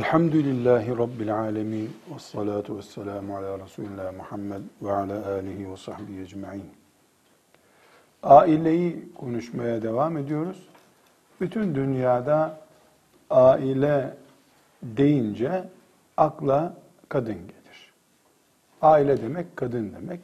Elhamdülillahi 0.00 0.98
Rabbil 0.98 1.34
alemin. 1.34 1.90
Ve 2.14 2.18
salatu 2.18 2.78
ve 2.78 2.82
selamu 2.82 3.36
ala 3.36 3.58
Resulillah 3.58 4.12
Muhammed 4.16 4.60
ve 4.82 4.92
ala 4.92 5.28
alihi 5.28 5.72
ve 5.72 5.76
sahbihi 5.76 6.20
ecma'in. 6.20 6.70
Aileyi 8.22 9.14
konuşmaya 9.14 9.82
devam 9.82 10.16
ediyoruz. 10.16 10.68
Bütün 11.40 11.74
dünyada 11.74 12.60
aile 13.30 14.16
deyince 14.82 15.64
akla 16.16 16.74
kadın 17.08 17.34
gelir. 17.34 17.92
Aile 18.82 19.22
demek 19.22 19.56
kadın 19.56 19.92
demek. 19.92 20.20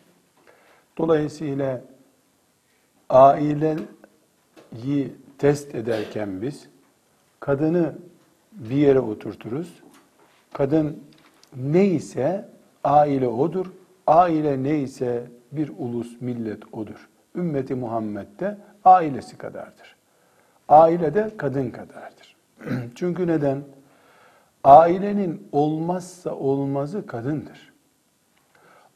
Dolayısıyla 0.98 1.80
aileyi 3.10 3.86
test 5.38 5.74
ederken 5.74 6.42
biz 6.42 6.68
kadını 7.40 7.94
bir 8.56 8.76
yere 8.76 9.00
oturturuz. 9.00 9.82
Kadın 10.52 11.02
neyse 11.56 12.48
aile 12.84 13.28
odur. 13.28 13.66
Aile 14.06 14.62
neyse 14.62 15.26
bir 15.52 15.72
ulus, 15.78 16.20
millet 16.20 16.74
odur. 16.74 17.08
Ümmeti 17.34 17.74
Muhammed'de 17.74 18.58
ailesi 18.84 19.38
kadardır. 19.38 19.96
Aile 20.68 21.14
de 21.14 21.30
kadın 21.36 21.70
kadardır. 21.70 22.36
Çünkü 22.94 23.26
neden? 23.26 23.64
Ailenin 24.64 25.48
olmazsa 25.52 26.34
olmazı 26.34 27.06
kadındır. 27.06 27.72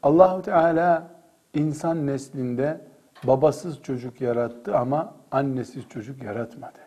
Allahu 0.03 0.41
Teala 0.41 1.07
insan 1.53 2.07
neslinde 2.07 2.81
babasız 3.23 3.81
çocuk 3.81 4.21
yarattı 4.21 4.77
ama 4.77 5.15
annesiz 5.31 5.89
çocuk 5.89 6.23
yaratmadı. 6.23 6.79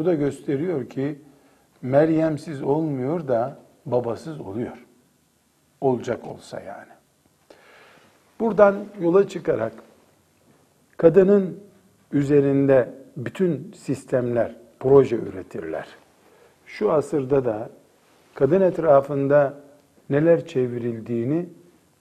Bu 0.00 0.04
da 0.04 0.14
gösteriyor 0.14 0.88
ki 0.88 1.18
Meryemsiz 1.82 2.62
olmuyor 2.62 3.28
da 3.28 3.58
babasız 3.86 4.40
oluyor. 4.40 4.86
Olacak 5.80 6.26
olsa 6.26 6.60
yani. 6.60 6.92
Buradan 8.40 8.84
yola 9.00 9.28
çıkarak 9.28 9.72
kadının 10.96 11.60
üzerinde 12.12 12.94
bütün 13.16 13.72
sistemler 13.76 14.56
proje 14.78 15.16
üretirler. 15.16 15.86
Şu 16.66 16.92
asırda 16.92 17.44
da 17.44 17.70
kadın 18.34 18.60
etrafında 18.60 19.54
neler 20.10 20.46
çevrildiğini 20.46 21.48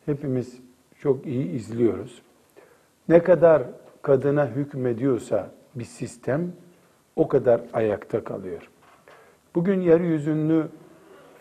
hepimiz 0.05 0.57
çok 0.99 1.25
iyi 1.25 1.51
izliyoruz. 1.51 2.21
Ne 3.09 3.23
kadar 3.23 3.63
kadına 4.01 4.47
hükmediyorsa 4.47 5.51
bir 5.75 5.85
sistem 5.85 6.51
o 7.15 7.27
kadar 7.27 7.61
ayakta 7.73 8.23
kalıyor. 8.23 8.69
Bugün 9.55 9.81
yeryüzünü 9.81 10.67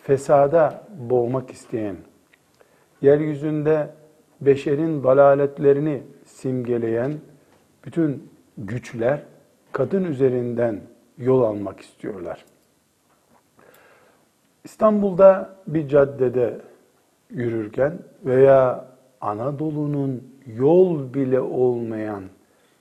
fesada 0.03 0.83
boğmak 0.97 1.51
isteyen, 1.51 1.95
yeryüzünde 3.01 3.89
beşerin 4.41 5.03
dalaletlerini 5.03 6.03
simgeleyen 6.25 7.13
bütün 7.85 8.29
güçler 8.57 9.21
kadın 9.71 10.03
üzerinden 10.03 10.81
yol 11.17 11.41
almak 11.43 11.79
istiyorlar. 11.79 12.45
İstanbul'da 14.63 15.55
bir 15.67 15.87
caddede 15.87 16.61
yürürken 17.29 17.99
veya 18.25 18.85
Anadolu'nun 19.21 20.33
yol 20.45 21.13
bile 21.13 21.39
olmayan 21.39 22.23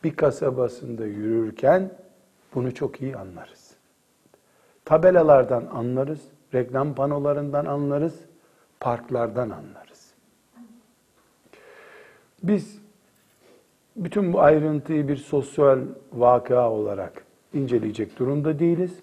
bir 0.05 0.16
kasabasında 0.16 1.06
yürürken 1.06 1.91
bunu 2.58 2.74
çok 2.74 3.02
iyi 3.02 3.16
anlarız. 3.16 3.74
Tabelalardan 4.84 5.66
anlarız, 5.66 6.20
reklam 6.54 6.94
panolarından 6.94 7.66
anlarız, 7.66 8.20
parklardan 8.80 9.50
anlarız. 9.50 10.14
Biz 12.42 12.78
bütün 13.96 14.32
bu 14.32 14.41
ayrıntıyı 14.41 15.08
bir 15.08 15.16
sosyal 15.16 15.78
vaka 16.12 16.70
olarak 16.70 17.24
inceleyecek 17.54 18.19
durumda 18.19 18.58
değiliz. 18.58 19.00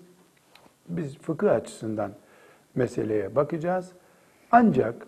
Biz 0.89 1.17
fıkıh 1.17 1.51
açısından 1.51 2.11
meseleye 2.75 3.35
bakacağız. 3.35 3.91
Ancak 4.51 5.07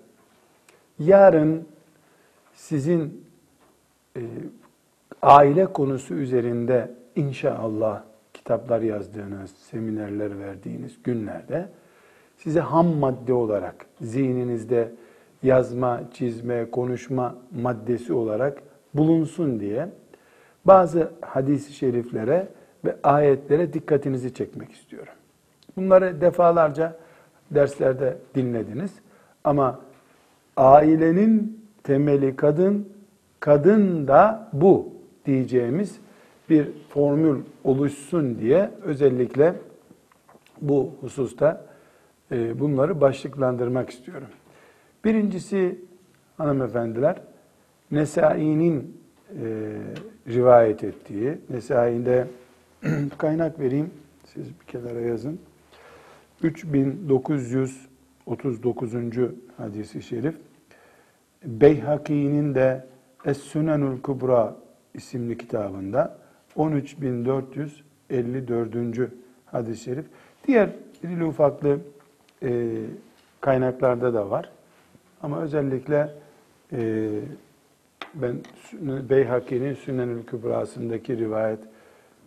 yarın 0.99 1.67
sizin 2.53 3.25
e, 4.15 4.21
aile 5.21 5.65
konusu 5.73 6.13
üzerinde 6.13 6.91
inşallah 7.15 8.06
kitaplar 8.47 8.81
yazdığınız, 8.81 9.51
seminerler 9.51 10.39
verdiğiniz 10.39 11.03
günlerde 11.03 11.67
size 12.37 12.59
ham 12.59 12.87
madde 12.87 13.33
olarak 13.33 13.85
zihninizde 14.01 14.91
yazma, 15.43 16.01
çizme, 16.13 16.71
konuşma 16.71 17.35
maddesi 17.61 18.13
olarak 18.13 18.61
bulunsun 18.93 19.59
diye 19.59 19.89
bazı 20.65 21.11
hadis-i 21.21 21.73
şeriflere 21.73 22.47
ve 22.85 22.95
ayetlere 23.03 23.73
dikkatinizi 23.73 24.33
çekmek 24.33 24.71
istiyorum. 24.71 25.13
Bunları 25.77 26.21
defalarca 26.21 26.97
derslerde 27.51 28.17
dinlediniz 28.35 28.91
ama 29.43 29.79
ailenin 30.57 31.65
temeli 31.83 32.35
kadın, 32.35 32.89
kadın 33.39 34.07
da 34.07 34.49
bu 34.53 34.93
diyeceğimiz 35.25 35.99
bir 36.49 36.67
formül 36.89 37.41
oluşsun 37.63 38.39
diye 38.39 38.71
özellikle 38.83 39.53
bu 40.61 40.93
hususta 41.01 41.65
e, 42.31 42.59
bunları 42.59 43.01
başlıklandırmak 43.01 43.89
istiyorum. 43.89 44.27
Birincisi 45.05 45.81
hanımefendiler, 46.37 47.21
Nesai'nin 47.91 49.01
e, 49.29 49.43
rivayet 50.27 50.83
ettiği, 50.83 51.37
Nesai'de 51.49 52.27
kaynak 53.17 53.59
vereyim, 53.59 53.91
siz 54.25 54.47
bir 54.47 54.65
kenara 54.65 55.01
yazın. 55.01 55.39
3939. 56.43 58.93
hadisi 59.57 60.01
şerif. 60.01 60.35
Beyhaki'nin 61.45 62.55
de 62.55 62.85
Es-Sünenül 63.25 64.01
Kubra 64.01 64.55
isimli 64.93 65.37
kitabında 65.37 66.17
13454. 66.57 69.11
hadis-i 69.45 69.83
şerif. 69.83 70.05
Diğer 70.47 70.69
irili 71.03 71.25
ufaklı 71.25 71.79
e, 72.43 72.75
kaynaklarda 73.41 74.13
da 74.13 74.29
var. 74.29 74.49
Ama 75.21 75.41
özellikle 75.41 76.13
e, 76.73 77.09
ben 78.13 78.35
Beyhaki'nin 79.09 79.73
Sünenül 79.73 80.25
Kübrası'ndaki 80.25 81.17
rivayet 81.17 81.59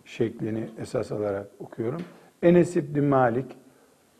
şeklini 0.05 0.69
esas 0.79 1.11
alarak 1.11 1.47
okuyorum. 1.59 2.01
Enes 2.43 2.75
İbni 2.75 3.01
Malik 3.01 3.45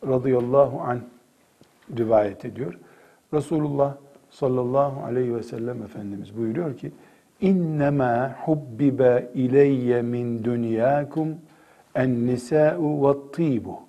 radıyallahu 0.08 0.82
anh 0.82 1.02
rivayet 1.98 2.46
ediyor. 2.46 2.80
Resulullah 3.34 3.98
sallallahu 4.30 5.04
aleyhi 5.04 5.36
ve 5.36 5.44
sellem 5.44 5.84
Efendimiz 5.84 6.38
buyuruyor 6.38 6.78
ki 6.78 6.92
İnnemâ 7.42 8.36
hubbibe 8.46 9.32
ileyye 9.34 10.02
min 10.02 10.44
dünyakum 10.44 11.38
en 11.96 12.28
nisâ'u 12.28 13.08
ve 13.08 13.32
tîbu 13.32 13.80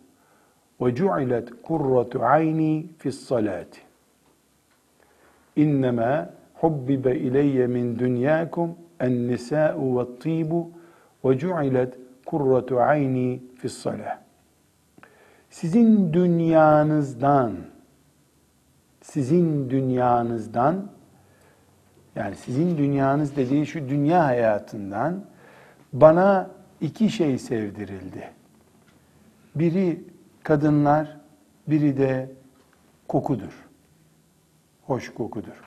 ve 0.81 0.95
cu'ilet 0.95 1.63
kurratu 1.63 2.23
ayni 2.25 2.87
fis 2.99 3.21
salati. 3.21 3.81
İnnemâ 5.57 6.31
hubbibe 6.55 7.17
ileyye 7.17 7.67
min 7.67 7.99
dünyakum 7.99 8.75
en 9.01 9.29
nisâ'u 9.29 9.99
ve 9.99 10.19
tîbu 10.19 10.71
ve 11.25 11.39
cu'ilet 11.39 11.95
kurratu 12.27 12.81
ayni 12.81 13.43
fis 13.57 13.73
salah. 13.73 14.19
Sizin 15.51 16.13
dünyanızdan 16.13 17.53
sizin 19.03 19.71
dünyanızdan 19.71 20.87
yani 22.17 22.37
sizin 22.37 22.79
dünyanız 22.79 23.37
dediği 23.37 23.67
şu 23.67 23.89
dünya 23.89 24.25
hayatından 24.25 25.25
bana 25.93 26.51
iki 26.81 27.11
şey 27.11 27.39
sevdirildi. 27.39 28.31
Biri 29.55 30.05
kadınlar, 30.43 31.17
biri 31.67 31.97
de 31.97 32.31
kokudur. 33.09 33.69
Hoş 34.83 35.15
kokudur. 35.15 35.63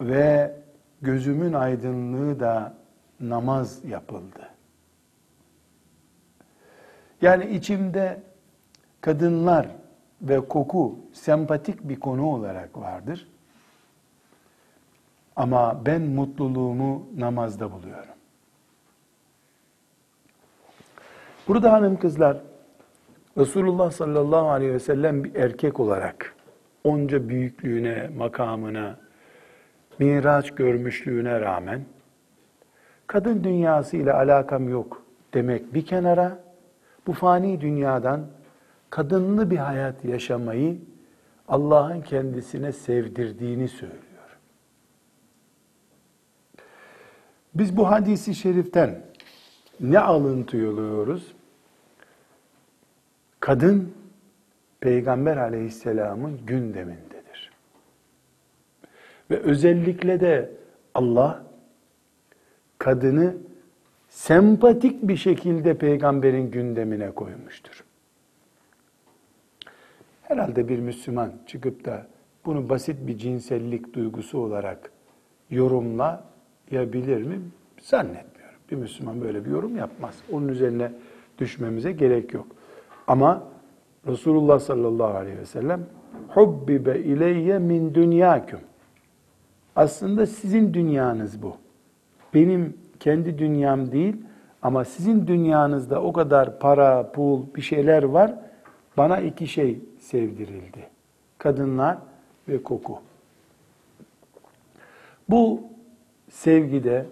Ve 0.00 0.56
gözümün 1.02 1.52
aydınlığı 1.52 2.40
da 2.40 2.74
namaz 3.20 3.84
yapıldı. 3.84 4.48
Yani 7.22 7.50
içimde 7.50 8.22
kadınlar 9.00 9.66
ve 10.22 10.48
koku 10.48 10.98
sempatik 11.12 11.88
bir 11.88 12.00
konu 12.00 12.26
olarak 12.26 12.78
vardır. 12.78 13.28
Ama 15.38 15.82
ben 15.86 16.02
mutluluğumu 16.02 17.06
namazda 17.16 17.72
buluyorum. 17.72 18.14
Burada 21.48 21.72
hanım 21.72 21.98
kızlar 21.98 22.36
Resulullah 23.36 23.90
sallallahu 23.90 24.48
aleyhi 24.48 24.72
ve 24.72 24.78
sellem 24.78 25.24
bir 25.24 25.34
erkek 25.34 25.80
olarak 25.80 26.34
onca 26.84 27.28
büyüklüğüne, 27.28 28.10
makamına, 28.16 28.96
miraç 29.98 30.50
görmüşlüğüne 30.50 31.40
rağmen 31.40 31.80
kadın 33.06 33.44
dünyası 33.44 33.96
ile 33.96 34.12
alakam 34.12 34.68
yok 34.68 35.02
demek 35.34 35.74
bir 35.74 35.86
kenara 35.86 36.38
bu 37.06 37.12
fani 37.12 37.60
dünyadan 37.60 38.26
kadınlı 38.90 39.50
bir 39.50 39.56
hayat 39.56 40.04
yaşamayı 40.04 40.78
Allah'ın 41.48 42.00
kendisine 42.00 42.72
sevdirdiğini 42.72 43.68
söylüyor. 43.68 44.07
Biz 47.54 47.76
bu 47.76 47.90
hadisi 47.90 48.34
şeriften 48.34 49.02
ne 49.80 49.98
alıntılıyoruz? 49.98 51.32
Kadın 53.40 53.92
Peygamber 54.80 55.36
aleyhisselamın 55.36 56.40
gündemindedir. 56.46 57.52
Ve 59.30 59.36
özellikle 59.36 60.20
de 60.20 60.50
Allah 60.94 61.44
kadını 62.78 63.36
sempatik 64.08 65.02
bir 65.02 65.16
şekilde 65.16 65.78
peygamberin 65.78 66.50
gündemine 66.50 67.10
koymuştur. 67.10 67.84
Herhalde 70.22 70.68
bir 70.68 70.78
Müslüman 70.78 71.32
çıkıp 71.46 71.84
da 71.84 72.06
bunu 72.44 72.68
basit 72.68 73.06
bir 73.06 73.18
cinsellik 73.18 73.94
duygusu 73.94 74.38
olarak 74.38 74.90
yorumlayabilir 76.72 77.22
mi? 77.22 77.40
Zannetmiyorum. 77.80 78.58
Bir 78.70 78.76
Müslüman 78.76 79.20
böyle 79.20 79.44
bir 79.44 79.50
yorum 79.50 79.76
yapmaz. 79.76 80.14
Onun 80.32 80.48
üzerine 80.48 80.92
düşmemize 81.38 81.92
gerek 81.92 82.34
yok. 82.34 82.46
Ama 83.06 83.42
Resulullah 84.06 84.58
sallallahu 84.58 85.16
aleyhi 85.16 85.38
ve 85.38 85.46
sellem 85.46 85.86
hubbibe 86.28 86.98
ileyye 86.98 87.58
min 87.58 87.94
dünyaküm. 87.94 88.60
Aslında 89.76 90.26
sizin 90.26 90.74
dünyanız 90.74 91.42
bu. 91.42 91.56
Benim 92.34 92.76
kendi 93.00 93.38
dünyam 93.38 93.92
değil 93.92 94.16
ama 94.62 94.84
sizin 94.84 95.26
dünyanızda 95.26 96.02
o 96.02 96.12
kadar 96.12 96.58
para, 96.58 97.12
pul, 97.12 97.42
bir 97.56 97.60
şeyler 97.62 98.02
var. 98.02 98.34
Bana 98.96 99.20
iki 99.20 99.46
şey 99.46 99.80
sevdirildi. 99.98 100.88
Kadınlar 101.38 101.98
ve 102.48 102.62
koku. 102.62 102.98
Bu 105.28 105.60
sevgide 106.28 107.06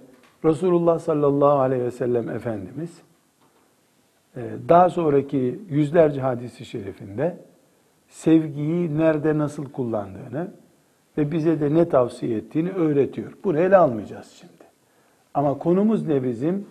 Resulullah 0.44 0.98
sallallahu 0.98 1.58
aleyhi 1.58 1.82
ve 1.82 1.90
sellem 1.90 2.28
Efendimiz 2.28 3.02
e, 4.36 4.40
daha 4.68 4.90
sonraki 4.90 5.60
yüzlerce 5.70 6.20
hadisi 6.20 6.64
şerifinde 6.64 7.36
sevgiyi 8.08 8.98
nerede 8.98 9.38
nasıl 9.38 9.64
kullandığını 9.64 10.50
ve 11.18 11.32
bize 11.32 11.60
de 11.60 11.74
ne 11.74 11.88
tavsiye 11.88 12.36
ettiğini 12.36 12.70
öğretiyor. 12.70 13.32
Bunu 13.44 13.58
ele 13.58 13.76
almayacağız 13.76 14.28
şimdi. 14.40 14.52
Ama 15.34 15.58
konumuz 15.58 16.06
ne 16.06 16.22
bizim? 16.22 16.66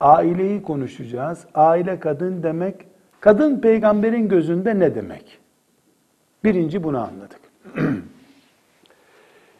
Aileyi 0.00 0.62
konuşacağız. 0.62 1.46
Aile 1.54 2.00
kadın 2.00 2.42
demek, 2.42 2.74
kadın 3.20 3.60
peygamberin 3.60 4.28
gözünde 4.28 4.78
ne 4.78 4.94
demek? 4.94 5.38
Birinci 6.44 6.84
bunu 6.84 6.98
anladık. 6.98 7.40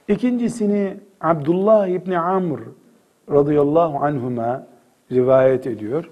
İkincisini 0.08 0.96
Abdullah 1.22 1.88
İbni 1.88 2.19
Amr 2.19 2.60
radıyallahu 3.30 3.98
anhuma 3.98 4.66
rivayet 5.12 5.66
ediyor. 5.66 6.10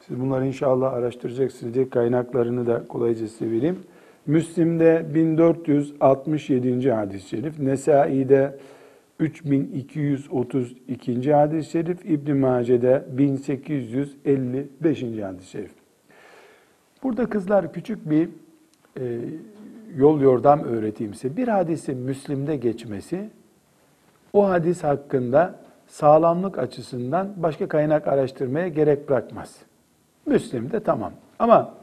Siz 0.00 0.20
bunları 0.20 0.46
inşallah 0.46 0.92
araştıracaksınız 0.92 1.74
diye 1.74 1.90
kaynaklarını 1.90 2.66
da 2.66 2.84
kolayca 2.84 3.28
size 3.28 3.50
vereyim. 3.50 3.78
Müslim'de 4.26 5.06
1467. 5.14 6.92
hadis-i 6.92 7.28
şerif, 7.28 7.58
Nesai'de 7.58 8.58
3232. 9.20 11.32
hadis-i 11.32 11.70
şerif, 11.70 12.10
İbn 12.10 12.36
Mace'de 12.36 13.04
1855. 13.12 15.02
hadis-i 15.02 15.50
şerif. 15.50 15.72
Burada 17.02 17.26
kızlar 17.26 17.72
küçük 17.72 18.10
bir 18.10 18.28
e, 19.00 19.18
yol 19.96 20.20
yordam 20.20 20.60
öğreteyim 20.60 21.14
size. 21.14 21.36
Bir 21.36 21.48
hadisin 21.48 21.98
Müslim'de 21.98 22.56
geçmesi, 22.56 23.30
o 24.36 24.48
hadis 24.48 24.84
hakkında 24.84 25.54
sağlamlık 25.86 26.58
açısından 26.58 27.28
başka 27.36 27.68
kaynak 27.68 28.08
araştırmaya 28.08 28.68
gerek 28.68 29.08
bırakmaz. 29.08 29.56
Müslim'de 30.26 30.80
tamam. 30.80 31.12
Ama 31.38 31.74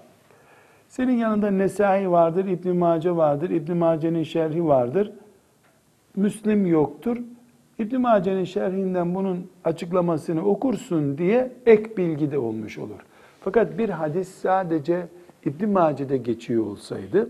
senin 0.90 1.18
yanında 1.18 1.52
Nesai 1.52 2.12
vardır, 2.12 2.46
İbn 2.46 2.70
Mace 2.70 3.16
vardır, 3.16 3.50
İbn 3.50 3.78
Mace'nin 3.78 4.24
şerhi 4.24 4.66
vardır. 4.66 5.12
Müslim 6.16 6.66
yoktur. 6.66 7.18
İbn 7.80 8.02
Mace'nin 8.02 8.44
şerhinden 8.44 9.16
bunun 9.16 9.52
açıklamasını 9.64 10.46
okursun 10.46 11.18
diye 11.18 11.52
ek 11.66 11.98
bilgi 11.98 12.32
de 12.32 12.38
olmuş 12.38 12.78
olur. 12.78 13.00
Fakat 13.42 13.78
bir 13.78 13.90
hadis 13.90 14.30
sadece 14.30 15.08
İbn 15.46 15.70
Mace'de 15.70 16.18
geçiyor 16.18 16.66
olsaydı 16.66 17.30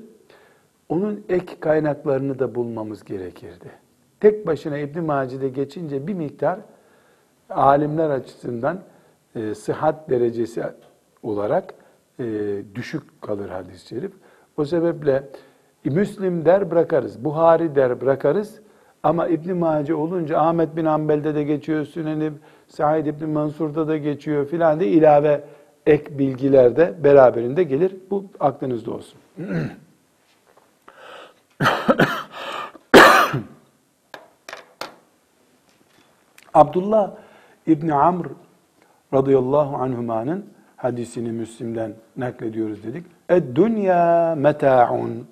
onun 0.89 1.23
ek 1.29 1.55
kaynaklarını 1.59 2.39
da 2.39 2.55
bulmamız 2.55 3.03
gerekirdi. 3.03 3.82
Tek 4.23 4.47
başına 4.47 4.77
İbn 4.77 4.99
Mace'de 4.99 5.49
geçince 5.49 6.07
bir 6.07 6.13
miktar 6.13 6.59
alimler 7.49 8.09
açısından 8.09 8.79
e, 9.35 9.55
sıhhat 9.55 10.09
derecesi 10.09 10.63
olarak 11.23 11.73
e, 12.19 12.25
düşük 12.75 13.21
kalır 13.21 13.49
hadis-i 13.49 13.87
şerif. 13.87 14.11
O 14.57 14.65
sebeple 14.65 15.23
Müslim 15.85 16.45
der 16.45 16.71
bırakarız, 16.71 17.23
Buhari 17.23 17.75
der 17.75 18.01
bırakarız 18.01 18.59
ama 19.03 19.27
İbn 19.27 19.53
Mace 19.53 19.95
olunca 19.95 20.39
Ahmet 20.39 20.75
bin 20.75 20.85
Hanbel'de 20.85 21.35
de 21.35 21.43
geçiyor, 21.43 21.85
Süneni 21.85 22.31
Said 22.67 23.05
İbn 23.05 23.29
Mansur'da 23.29 23.87
da 23.87 23.97
geçiyor 23.97 24.45
filan 24.47 24.79
diye 24.79 24.89
ilave 24.89 25.43
ek 25.85 26.17
bilgiler 26.19 26.75
de 26.75 26.93
beraberinde 27.03 27.63
gelir. 27.63 27.95
Bu 28.11 28.25
aklınızda 28.39 28.91
olsun. 28.91 29.19
Abdullah 36.53 37.11
İbni 37.67 37.93
Amr 37.93 38.27
radıyallahu 39.13 39.75
anhumanın 39.75 40.53
hadisini 40.77 41.31
Müslim'den 41.31 41.93
naklediyoruz 42.17 42.83
dedik. 42.83 43.05
Ed-dünya 43.29 44.35
meta'un 44.37 45.27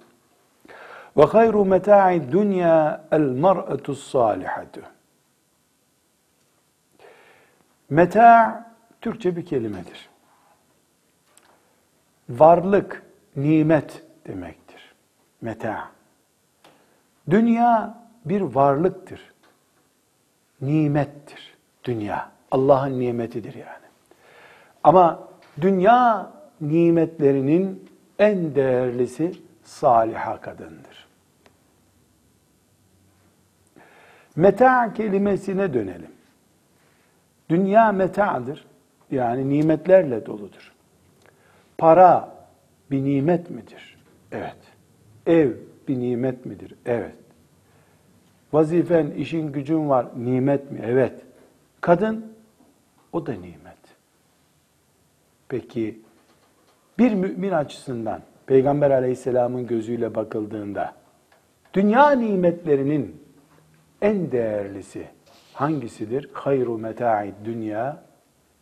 ve 1.18 1.25
hayru 1.25 1.66
meta'i 1.66 2.32
dünya 2.32 3.04
el 3.12 3.22
mar'atu 3.22 3.96
salihatu. 3.96 4.82
Meta' 7.90 8.72
Türkçe 9.01 9.36
bir 9.36 9.46
kelimedir. 9.46 10.10
Varlık, 12.30 13.04
nimet 13.36 14.04
demektir. 14.28 14.96
Meta'. 15.42 15.88
Dünya 17.30 17.98
bir 18.25 18.42
varlıktır. 18.42 19.30
Nimettir 20.62 21.58
dünya. 21.84 22.32
Allah'ın 22.51 23.00
nimetidir 23.00 23.53
yani. 23.53 23.86
Ama 24.84 25.27
dünya 25.62 26.32
nimetlerinin 26.62 27.89
en 28.20 28.56
değerlisi 28.56 29.32
saliha 29.63 30.41
kadındır. 30.41 31.08
Meta 34.36 34.94
kelimesine 34.94 35.74
dönelim. 35.74 36.12
Dünya 37.50 37.91
meta'dır. 37.91 38.65
Yani 39.12 39.50
nimetlerle 39.50 40.25
doludur. 40.25 40.74
Para 41.77 42.30
bir 42.91 43.03
nimet 43.03 43.50
midir? 43.50 43.98
Evet. 44.32 44.58
Ev 45.27 45.51
bir 45.88 46.00
nimet 46.00 46.46
midir? 46.46 46.74
Evet. 46.86 47.15
Vazifen, 48.53 49.12
işin 49.12 49.51
gücün 49.51 49.89
var, 49.89 50.08
nimet 50.15 50.72
mi? 50.72 50.79
Evet. 50.84 51.22
Kadın, 51.81 52.34
o 53.13 53.25
da 53.25 53.31
nimet. 53.31 53.77
Peki, 55.50 56.00
bir 57.00 57.13
mümin 57.13 57.51
açısından, 57.51 58.22
Peygamber 58.46 58.91
aleyhisselamın 58.91 59.67
gözüyle 59.67 60.15
bakıldığında, 60.15 60.93
dünya 61.74 62.12
nimetlerinin 62.12 63.22
en 64.01 64.31
değerlisi 64.31 65.08
hangisidir? 65.53 66.29
Hayru 66.34 66.77
meta'i 66.77 67.34
dünya, 67.46 68.03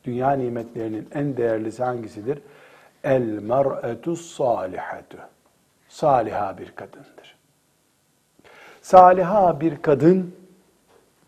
dünya 0.03 0.31
nimetlerinin 0.31 1.07
en 1.13 1.37
değerlisi 1.37 1.83
hangisidir? 1.83 2.41
El 3.03 3.39
mar'etu 3.43 4.15
salihatu. 4.15 5.17
Saliha 5.87 6.57
bir 6.57 6.71
kadındır. 6.71 7.38
Saliha 8.89 9.61
bir 9.61 9.81
kadın 9.81 10.35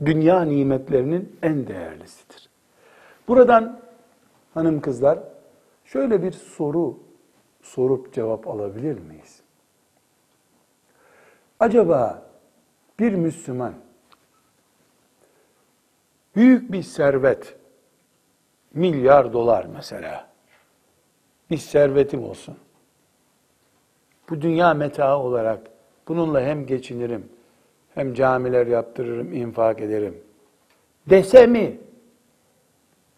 dünya 0.06 0.42
nimetlerinin 0.42 1.40
en 1.42 1.68
değerlisidir. 1.68 2.50
Buradan 3.28 3.80
hanım 4.54 4.82
kızlar 4.82 5.20
Şöyle 5.86 6.24
bir 6.24 6.32
soru 6.32 7.00
sorup 7.62 8.14
cevap 8.14 8.48
alabilir 8.48 9.00
miyiz? 9.00 9.42
Acaba 11.60 12.22
bir 13.00 13.14
Müslüman 13.14 13.74
büyük 16.36 16.72
bir 16.72 16.84
servet, 16.84 17.56
milyar 18.74 19.34
dolar 19.34 19.66
mesela, 19.66 20.28
bir 21.50 21.58
servetim 21.58 22.24
olsun. 22.24 22.58
Bu 24.30 24.42
dünya 24.42 24.74
metaı 24.74 25.18
olarak 25.18 25.68
bununla 26.08 26.42
hem 26.42 26.66
geçinirim, 26.66 27.30
hem 27.96 28.14
camiler 28.14 28.68
yaptırırım, 28.68 29.34
infak 29.34 29.82
ederim. 29.82 30.24
Dese 31.10 31.48
mi 31.48 31.78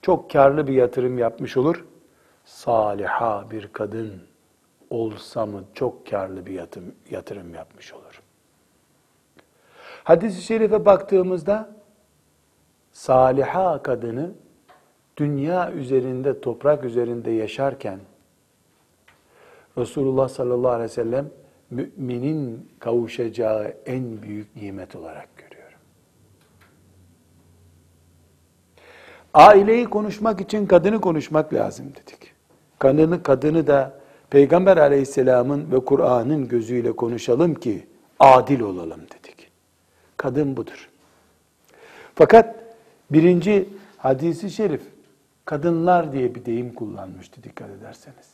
çok 0.01 0.31
karlı 0.31 0.67
bir 0.67 0.73
yatırım 0.73 1.17
yapmış 1.17 1.57
olur. 1.57 1.85
Saliha 2.45 3.45
bir 3.51 3.67
kadın 3.73 4.21
olsa 4.89 5.45
mı 5.45 5.63
çok 5.73 6.07
karlı 6.07 6.45
bir 6.45 6.53
yatırım, 6.53 6.95
yatırım 7.11 7.53
yapmış 7.53 7.93
olur. 7.93 8.21
Hadis-i 10.03 10.41
şerife 10.41 10.85
baktığımızda 10.85 11.69
saliha 12.91 13.83
kadını 13.83 14.31
dünya 15.17 15.71
üzerinde, 15.71 16.41
toprak 16.41 16.83
üzerinde 16.83 17.31
yaşarken 17.31 17.99
Resulullah 19.77 20.29
sallallahu 20.29 20.71
aleyhi 20.71 20.89
ve 20.89 20.93
sellem 20.93 21.29
müminin 21.73 22.69
kavuşacağı 22.79 23.73
en 23.85 24.21
büyük 24.21 24.55
nimet 24.55 24.95
olarak 24.95 25.37
görüyor. 25.37 25.71
Aileyi 29.33 29.85
konuşmak 29.85 30.41
için 30.41 30.67
kadını 30.67 31.01
konuşmak 31.01 31.53
lazım 31.53 31.85
dedik. 31.85 32.33
Kadını, 32.79 33.23
kadını 33.23 33.67
da 33.67 33.99
Peygamber 34.29 34.77
aleyhisselamın 34.77 35.71
ve 35.71 35.85
Kur'an'ın 35.85 36.47
gözüyle 36.47 36.91
konuşalım 36.91 37.55
ki 37.55 37.87
adil 38.19 38.59
olalım 38.59 39.01
dedik. 39.01 39.51
Kadın 40.17 40.57
budur. 40.57 40.89
Fakat 42.15 42.55
birinci 43.11 43.69
hadisi 43.97 44.51
şerif 44.51 44.81
kadınlar 45.45 46.13
diye 46.13 46.35
bir 46.35 46.45
deyim 46.45 46.73
kullanmıştı 46.73 47.43
dikkat 47.43 47.69
ederseniz. 47.69 48.33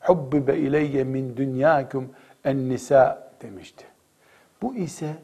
Hubbibe 0.00 0.56
ileyye 0.56 1.04
min 1.04 1.36
dünyakum 1.36 2.08
en 2.44 2.68
nisa 2.68 3.32
demişti. 3.42 3.84
Bu 4.62 4.74
ise 4.74 5.14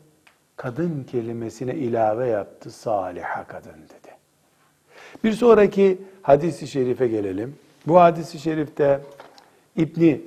kadın 0.57 1.05
kelimesine 1.05 1.75
ilave 1.75 2.29
yaptı 2.29 2.71
saliha 2.71 3.47
kadın 3.47 3.73
dedi. 3.73 4.19
Bir 5.25 5.33
sonraki 5.33 5.99
hadisi 6.23 6.67
şerife 6.67 7.09
gelelim. 7.09 7.57
Bu 7.87 8.01
hadisi 8.01 8.39
şerifte 8.39 9.01
İbni 9.77 10.21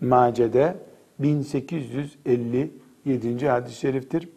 Mace'de 0.00 0.76
1857. 1.18 3.48
hadis-i 3.48 3.76
şeriftir. 3.76 4.28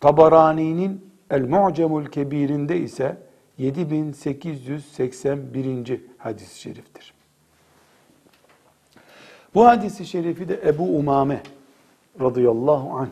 Tabarani'nin 0.00 1.10
El-Mu'cemul 1.30 2.06
Kebir'inde 2.06 2.80
ise 2.80 3.16
7881. 3.58 6.00
hadis-i 6.18 6.60
şeriftir. 6.60 7.13
Bu 9.54 9.66
hadisi 9.66 10.06
şerifi 10.06 10.48
de 10.48 10.60
Ebu 10.64 10.98
Umame 10.98 11.42
radıyallahu 12.20 12.90
anh 12.98 13.08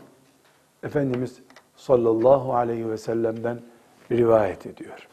Efendimiz 0.83 1.39
sallallahu 1.77 2.55
aleyhi 2.55 2.91
ve 2.91 2.99
sellem'den 2.99 3.61
rivayet 4.11 4.67
ediyor. 4.67 5.09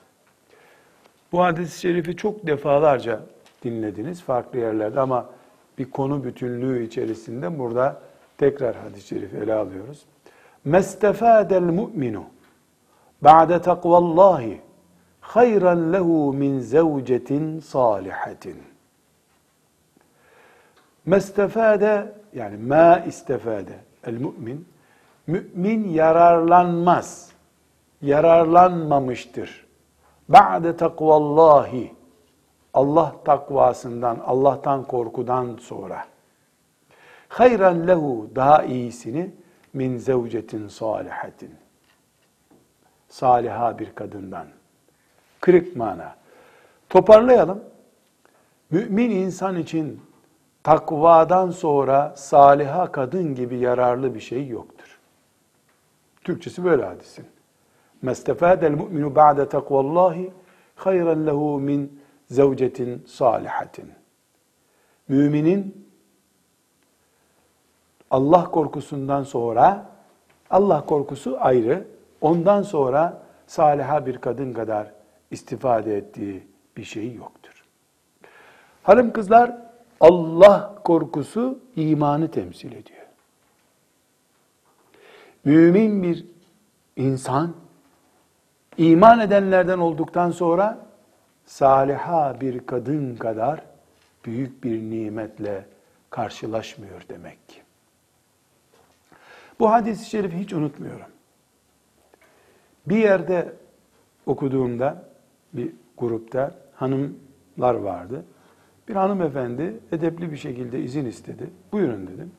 Bu 1.31 1.43
hadis-i 1.43 1.79
şerifi 1.79 2.15
çok 2.15 2.48
defalarca 2.48 3.19
dinlediniz 3.63 4.21
farklı 4.21 4.59
yerlerde 4.59 5.00
ama 5.00 5.25
bir 5.77 5.91
konu 5.91 6.24
bütünlüğü 6.24 6.83
içerisinde 6.83 7.59
burada 7.59 8.01
tekrar 8.38 8.75
hadis-i 8.75 9.07
şerifi 9.07 9.38
ele 9.38 9.53
alıyoruz. 9.53 10.05
Mestefadel 10.65 11.62
mu'minu 11.62 12.24
ba'de 13.21 13.62
takvallahi 13.62 14.62
hayran 15.21 15.93
lehu 15.93 16.33
min 16.33 16.59
zevcetin 16.59 17.59
salihatin. 17.59 18.55
Mestefade 21.09 22.13
yani 22.33 22.57
ma 22.57 22.99
istefade 22.99 23.79
el 24.07 24.13
mümin 24.13 24.67
mümin 25.27 25.89
yararlanmaz. 25.89 27.29
Yararlanmamıştır. 28.01 29.67
Ba'de 30.29 30.77
takvallahi 30.77 31.93
Allah 32.73 33.15
takvasından, 33.25 34.19
Allah'tan 34.25 34.83
korkudan 34.83 35.57
sonra 35.61 36.05
hayran 37.29 37.87
lehu 37.87 38.29
daha 38.35 38.63
iyisini 38.63 39.31
min 39.73 39.97
zevcetin 39.97 40.67
salihatin 40.67 41.55
saliha 43.09 43.79
bir 43.79 43.95
kadından 43.95 44.47
kırık 45.41 45.75
mana. 45.75 46.15
Toparlayalım. 46.89 47.63
Mümin 48.71 49.09
insan 49.09 49.57
için 49.57 50.01
takvadan 50.63 51.51
sonra 51.51 52.13
saliha 52.15 52.91
kadın 52.91 53.35
gibi 53.35 53.57
yararlı 53.57 54.15
bir 54.15 54.19
şey 54.19 54.47
yoktur. 54.47 54.99
Türkçesi 56.23 56.63
böyle 56.63 56.85
hadisin. 56.85 57.25
Mestefadel 58.01 58.71
mu'minu 58.71 59.15
ba'de 59.15 59.49
takvallahi 59.49 60.33
hayran 60.75 61.27
lehu 61.27 61.59
min 61.59 62.01
zevcetin 62.27 63.05
salihatin. 63.07 63.91
Müminin 65.07 65.89
Allah 68.11 68.43
korkusundan 68.43 69.23
sonra 69.23 69.89
Allah 70.49 70.85
korkusu 70.85 71.37
ayrı. 71.39 71.87
Ondan 72.21 72.61
sonra 72.61 73.23
saliha 73.47 74.05
bir 74.05 74.17
kadın 74.17 74.53
kadar 74.53 74.91
istifade 75.31 75.97
ettiği 75.97 76.47
bir 76.77 76.83
şey 76.83 77.13
yoktur. 77.13 77.65
Hanım 78.83 79.13
kızlar 79.13 79.68
Allah 80.00 80.75
korkusu 80.84 81.60
imanı 81.75 82.32
temsil 82.32 82.72
ediyor. 82.72 83.06
Mümin 85.46 86.03
bir 86.03 86.25
insan 86.96 87.56
iman 88.77 89.20
edenlerden 89.20 89.77
olduktan 89.77 90.32
sonra 90.32 90.86
saliha 91.46 92.41
bir 92.41 92.65
kadın 92.65 93.15
kadar 93.15 93.63
büyük 94.25 94.63
bir 94.63 94.82
nimetle 94.82 95.65
karşılaşmıyor 96.10 97.01
demek 97.10 97.50
ki. 97.50 97.62
Bu 99.60 99.72
hadis-i 99.72 100.10
şerifi 100.10 100.38
hiç 100.38 100.53
unutmuyorum. 100.53 101.08
Bir 102.86 102.98
yerde 102.98 103.53
okuduğumda 104.25 105.03
bir 105.53 105.72
grupta 105.98 106.56
hanımlar 106.75 107.74
vardı. 107.74 108.25
Bir 108.89 108.96
hanımefendi 108.96 109.79
edepli 109.91 110.31
bir 110.31 110.38
şekilde 110.38 110.79
izin 110.79 111.05
istedi. 111.05 111.50
Buyurun 111.72 112.08
dedim. 112.08 112.31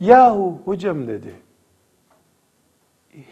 Yahu 0.00 0.60
hocam 0.64 1.06
dedi. 1.08 1.34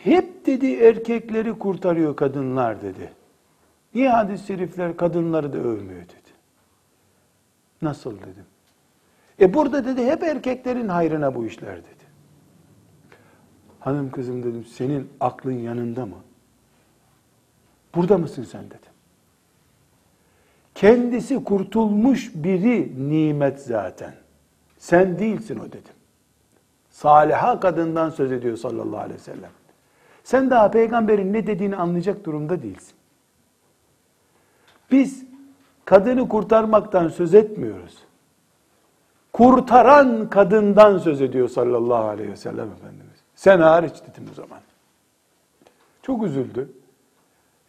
Hep 0.02 0.46
dedi 0.46 0.74
erkekleri 0.74 1.58
kurtarıyor 1.58 2.16
kadınlar 2.16 2.82
dedi. 2.82 3.12
Niye 3.94 4.10
hadis-i 4.10 4.46
şerifler 4.46 4.96
kadınları 4.96 5.52
da 5.52 5.58
övmüyor 5.58 6.02
dedi. 6.02 6.30
Nasıl 7.82 8.18
dedim. 8.18 8.44
E 9.40 9.54
burada 9.54 9.84
dedi 9.84 10.06
hep 10.06 10.22
erkeklerin 10.22 10.88
hayrına 10.88 11.34
bu 11.34 11.46
işler 11.46 11.76
dedi. 11.76 12.06
Hanım 13.80 14.10
kızım 14.10 14.42
dedim 14.42 14.64
senin 14.64 15.10
aklın 15.20 15.58
yanında 15.58 16.06
mı? 16.06 16.16
Burada 17.94 18.18
mısın 18.18 18.44
sen 18.44 18.66
dedim. 18.66 18.85
Kendisi 20.76 21.44
kurtulmuş 21.44 22.30
biri 22.34 22.92
nimet 23.10 23.60
zaten. 23.60 24.14
Sen 24.78 25.18
değilsin 25.18 25.58
o 25.58 25.66
dedim. 25.66 25.94
Saliha 26.90 27.60
kadından 27.60 28.10
söz 28.10 28.32
ediyor 28.32 28.56
sallallahu 28.56 29.00
aleyhi 29.00 29.20
ve 29.20 29.24
sellem. 29.24 29.50
Sen 30.24 30.50
daha 30.50 30.70
peygamberin 30.70 31.32
ne 31.32 31.46
dediğini 31.46 31.76
anlayacak 31.76 32.24
durumda 32.24 32.62
değilsin. 32.62 32.94
Biz 34.90 35.24
kadını 35.84 36.28
kurtarmaktan 36.28 37.08
söz 37.08 37.34
etmiyoruz. 37.34 37.98
Kurtaran 39.32 40.30
kadından 40.30 40.98
söz 40.98 41.22
ediyor 41.22 41.48
sallallahu 41.48 42.04
aleyhi 42.04 42.30
ve 42.30 42.36
sellem 42.36 42.70
Efendimiz. 42.70 43.18
Sen 43.34 43.60
hariç 43.60 43.94
dedim 44.10 44.28
o 44.32 44.34
zaman. 44.34 44.60
Çok 46.02 46.22
üzüldü. 46.22 46.68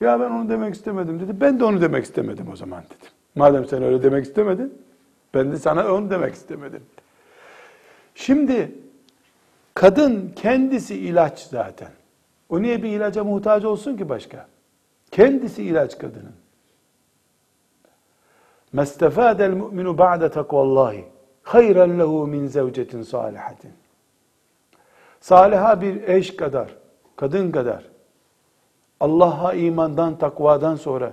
Ya 0.02 0.20
ben 0.20 0.30
onu 0.30 0.50
demek 0.50 0.76
istemedim 0.76 1.20
dedi. 1.20 1.42
Ben 1.42 1.60
de 1.60 1.64
onu 1.64 1.82
demek 1.82 2.06
istemedim 2.06 2.48
o 2.54 2.56
zaman 2.56 2.84
dedim. 2.84 3.12
Madem 3.36 3.66
sen 3.66 3.84
öyle 3.84 4.04
demek 4.04 4.26
istemedin, 4.26 4.82
ben 5.34 5.52
de 5.52 5.58
sana 5.58 5.94
onu 5.94 6.10
demek 6.10 6.34
istemedim. 6.34 6.84
Şimdi 8.16 8.72
kadın 9.74 10.34
kendisi 10.36 10.96
ilaç 10.96 11.40
zaten. 11.40 11.90
O 12.50 12.62
niye 12.62 12.84
bir 12.84 12.90
ilaca 12.90 13.24
muhtaç 13.24 13.66
olsun 13.66 13.98
ki 13.98 14.10
başka? 14.10 14.48
Kendisi 15.12 15.64
ilaç 15.64 15.98
kadının. 15.98 16.36
Mestefadel 18.74 19.52
mu'minu 19.52 19.98
ba'de 19.98 20.32
takvallahi 20.32 21.06
hayran 21.44 22.00
lehu 22.00 22.28
min 22.28 22.48
zevcetin 22.48 23.02
salihatin. 23.02 23.72
Saliha 25.22 25.82
bir 25.82 26.08
eş 26.08 26.36
kadar, 26.36 26.70
kadın 27.16 27.52
kadar 27.52 27.84
Allah'a 29.00 29.54
imandan, 29.54 30.18
takvadan 30.18 30.76
sonra 30.76 31.12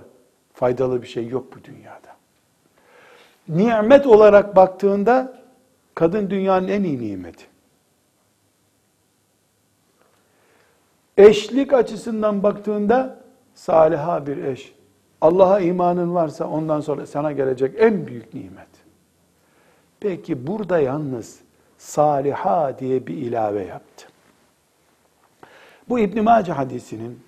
faydalı 0.53 1.01
bir 1.01 1.07
şey 1.07 1.27
yok 1.27 1.55
bu 1.55 1.63
dünyada. 1.63 2.15
Nimet 3.47 4.07
olarak 4.07 4.55
baktığında 4.55 5.37
kadın 5.95 6.29
dünyanın 6.29 6.67
en 6.67 6.83
iyi 6.83 6.99
nimeti. 6.99 7.45
Eşlik 11.17 11.73
açısından 11.73 12.43
baktığında 12.43 13.19
saliha 13.55 14.27
bir 14.27 14.43
eş. 14.43 14.75
Allah'a 15.21 15.59
imanın 15.59 16.13
varsa 16.15 16.47
ondan 16.47 16.81
sonra 16.81 17.05
sana 17.05 17.31
gelecek 17.31 17.75
en 17.79 18.07
büyük 18.07 18.33
nimet. 18.33 18.67
Peki 19.99 20.47
burada 20.47 20.79
yalnız 20.79 21.39
saliha 21.77 22.79
diye 22.79 23.07
bir 23.07 23.17
ilave 23.17 23.65
yaptı. 23.65 24.07
Bu 25.89 25.99
İbn 25.99 26.23
Mace 26.23 26.51
hadisinin 26.51 27.24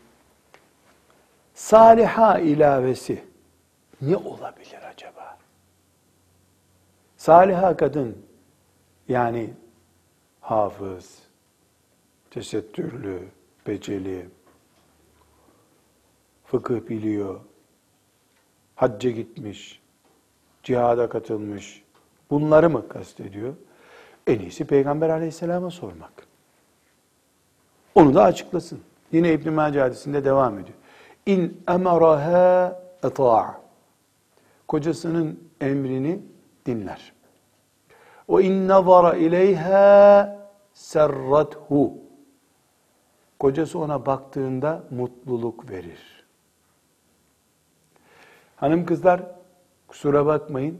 saliha 1.57 2.39
ilavesi 2.39 3.23
ne 4.01 4.17
olabilir 4.17 4.79
acaba? 4.93 5.37
Saliha 7.17 7.77
kadın 7.77 8.17
yani 9.07 9.53
hafız, 10.41 11.19
tesettürlü, 12.31 13.27
beceri, 13.67 14.25
fıkıh 16.45 16.89
biliyor, 16.89 17.39
hacca 18.75 19.09
gitmiş, 19.09 19.81
cihada 20.63 21.09
katılmış, 21.09 21.83
bunları 22.29 22.69
mı 22.69 22.87
kastediyor? 22.87 23.53
En 24.27 24.39
iyisi 24.39 24.65
Peygamber 24.65 25.09
aleyhisselama 25.09 25.71
sormak. 25.71 26.27
Onu 27.95 28.15
da 28.15 28.23
açıklasın. 28.23 28.81
Yine 29.11 29.33
İbn-i 29.33 29.51
Mace 29.51 29.79
hadisinde 29.79 30.25
devam 30.25 30.59
ediyor. 30.59 30.77
İn 31.27 31.63
emaraha 31.67 32.79
eta'a. 33.03 33.61
Kocasının 34.67 35.49
emrini 35.61 36.21
dinler. 36.65 37.13
O 38.27 38.41
in 38.41 38.67
nazara 38.67 39.15
ileyha 39.15 40.39
serrathu. 40.73 41.93
Kocası 43.39 43.79
ona 43.79 44.05
baktığında 44.05 44.83
mutluluk 44.89 45.69
verir. 45.69 46.25
Hanım 48.55 48.85
kızlar 48.85 49.21
kusura 49.87 50.25
bakmayın 50.25 50.79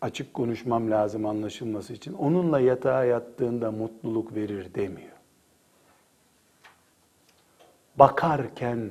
açık 0.00 0.34
konuşmam 0.34 0.90
lazım 0.90 1.26
anlaşılması 1.26 1.92
için. 1.92 2.12
Onunla 2.12 2.60
yatağa 2.60 3.04
yattığında 3.04 3.70
mutluluk 3.70 4.34
verir 4.34 4.74
demiyor. 4.74 5.16
Bakarken 7.96 8.90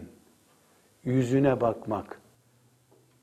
yüzüne 1.03 1.61
bakmak, 1.61 2.21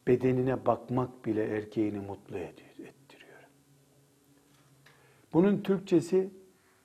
bedenine 0.06 0.66
bakmak 0.66 1.24
bile 1.24 1.56
erkeğini 1.56 1.98
mutlu 1.98 2.38
ettiriyor. 2.38 3.40
Bunun 5.32 5.62
Türkçesi 5.62 6.30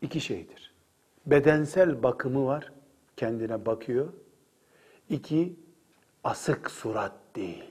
iki 0.01 0.21
şeydir. 0.21 0.73
Bedensel 1.25 2.04
bakımı 2.04 2.45
var, 2.45 2.71
kendine 3.17 3.65
bakıyor. 3.65 4.13
İki, 5.10 5.56
asık 6.23 6.71
surat 6.71 7.13
değil. 7.36 7.63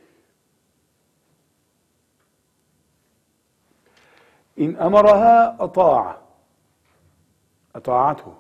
İn 4.57 4.75
emaraha 4.75 5.57
ata'a. 5.59 6.23
Ata'athu. 7.75 8.35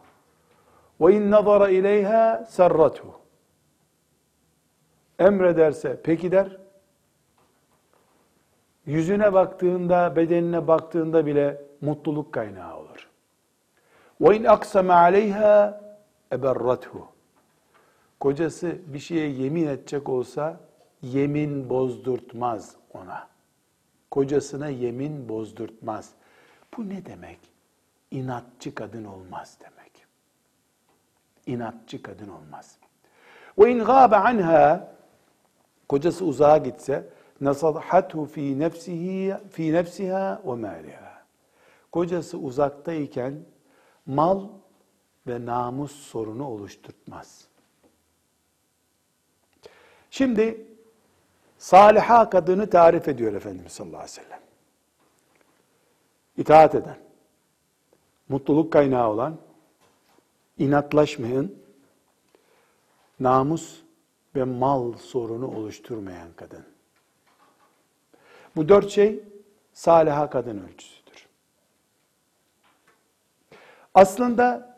Ve 1.00 1.14
in 1.14 1.30
nazara 1.30 1.68
ileyha 1.68 2.44
serrathu. 2.44 3.19
Emrederse 5.20 6.00
peki 6.04 6.32
der. 6.32 6.56
Yüzüne 8.86 9.32
baktığında, 9.32 10.16
bedenine 10.16 10.68
baktığında 10.68 11.26
bile 11.26 11.62
mutluluk 11.80 12.32
kaynağı 12.32 12.76
olur. 12.76 13.08
Ve 14.20 14.36
in 14.36 14.44
aksama 14.44 14.94
aleyha 14.94 15.80
eberrathu. 16.32 17.08
Kocası 18.20 18.78
bir 18.86 18.98
şeye 18.98 19.28
yemin 19.30 19.66
edecek 19.66 20.08
olsa 20.08 20.60
yemin 21.02 21.70
bozdurtmaz 21.70 22.76
ona. 22.94 23.28
Kocasına 24.10 24.68
yemin 24.68 25.28
bozdurtmaz. 25.28 26.10
Bu 26.76 26.88
ne 26.88 27.06
demek? 27.06 27.38
İnatçı 28.10 28.74
kadın 28.74 29.04
olmaz 29.04 29.58
demek. 29.60 29.92
İnatçı 31.46 32.02
kadın 32.02 32.28
olmaz. 32.28 32.76
Ve 33.58 33.70
in 33.70 33.78
gâbe 33.78 34.16
anha 34.16 34.99
kocası 35.90 36.24
uzağa 36.24 36.58
gitse 36.58 37.08
nasahathu 37.40 38.26
fi 38.26 38.58
nefsihi 38.58 39.34
fi 39.50 39.72
nefsiha 39.72 40.42
ve 40.46 40.54
maliha. 40.54 41.24
Kocası 41.92 42.38
uzaktayken 42.38 43.34
mal 44.06 44.48
ve 45.26 45.46
namus 45.46 45.92
sorunu 45.92 46.48
oluşturtmaz. 46.48 47.44
Şimdi 50.10 50.66
saliha 51.58 52.30
kadını 52.30 52.70
tarif 52.70 53.08
ediyor 53.08 53.32
Efendimiz 53.32 53.72
sallallahu 53.72 53.96
aleyhi 54.02 54.20
ve 54.20 54.24
sellem. 54.24 54.40
İtaat 56.36 56.74
eden, 56.74 56.98
mutluluk 58.28 58.72
kaynağı 58.72 59.08
olan, 59.08 59.36
inatlaşmayan, 60.58 61.50
namus 63.20 63.80
ve 64.36 64.44
mal 64.44 64.92
sorunu 64.92 65.46
oluşturmayan 65.56 66.28
kadın. 66.36 66.64
Bu 68.56 68.68
dört 68.68 68.90
şey 68.90 69.24
saliha 69.72 70.30
kadın 70.30 70.68
ölçüsüdür. 70.68 71.26
Aslında 73.94 74.76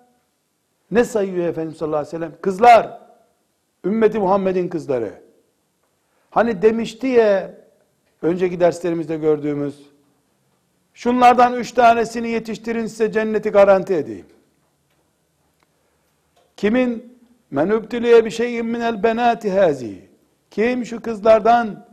ne 0.90 1.04
sayıyor 1.04 1.48
Efendimiz 1.48 1.78
sallallahu 1.78 1.98
aleyhi 1.98 2.16
ve 2.16 2.18
sellem? 2.18 2.40
Kızlar, 2.40 3.00
ümmeti 3.84 4.18
Muhammed'in 4.18 4.68
kızları. 4.68 5.22
Hani 6.30 6.62
demişti 6.62 7.06
ya, 7.06 7.54
önceki 8.22 8.60
derslerimizde 8.60 9.16
gördüğümüz, 9.16 9.86
şunlardan 10.94 11.54
üç 11.54 11.72
tanesini 11.72 12.28
yetiştirin 12.28 12.86
size 12.86 13.12
cenneti 13.12 13.50
garanti 13.50 13.94
edeyim. 13.94 14.26
Kimin 16.56 17.11
men 17.52 17.68
übtülüye 17.68 18.24
bir 18.24 18.30
şeyin 18.30 18.66
minel 18.66 19.02
benati 19.02 19.50
hazi. 19.50 20.08
Kim 20.50 20.86
şu 20.86 21.02
kızlardan 21.02 21.86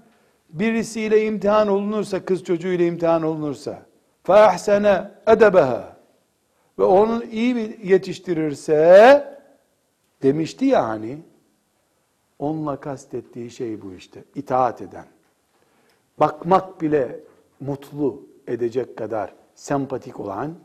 birisiyle 0.49 1.25
imtihan 1.25 1.67
olunursa, 1.67 2.25
kız 2.25 2.43
çocuğuyla 2.43 2.85
imtihan 2.85 3.23
olunursa, 3.23 3.81
fe 4.23 4.33
ahsene 4.33 5.11
edebeha 5.27 5.97
ve 6.79 6.83
onu 6.83 7.23
iyi 7.23 7.79
yetiştirirse 7.83 9.39
demişti 10.23 10.65
ya 10.65 10.87
hani 10.87 11.17
onunla 12.39 12.79
kastettiği 12.79 13.51
şey 13.51 13.81
bu 13.81 13.93
işte. 13.93 14.23
itaat 14.35 14.81
eden. 14.81 15.05
Bakmak 16.19 16.81
bile 16.81 17.19
mutlu 17.59 18.27
edecek 18.47 18.97
kadar 18.97 19.33
sempatik 19.55 20.19
olan, 20.19 20.55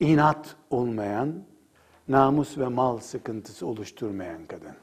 inat 0.00 0.56
olmayan, 0.70 1.34
namus 2.08 2.58
ve 2.58 2.68
mal 2.68 2.98
sıkıntısı 2.98 3.66
oluşturmayan 3.66 4.46
kadın. 4.46 4.76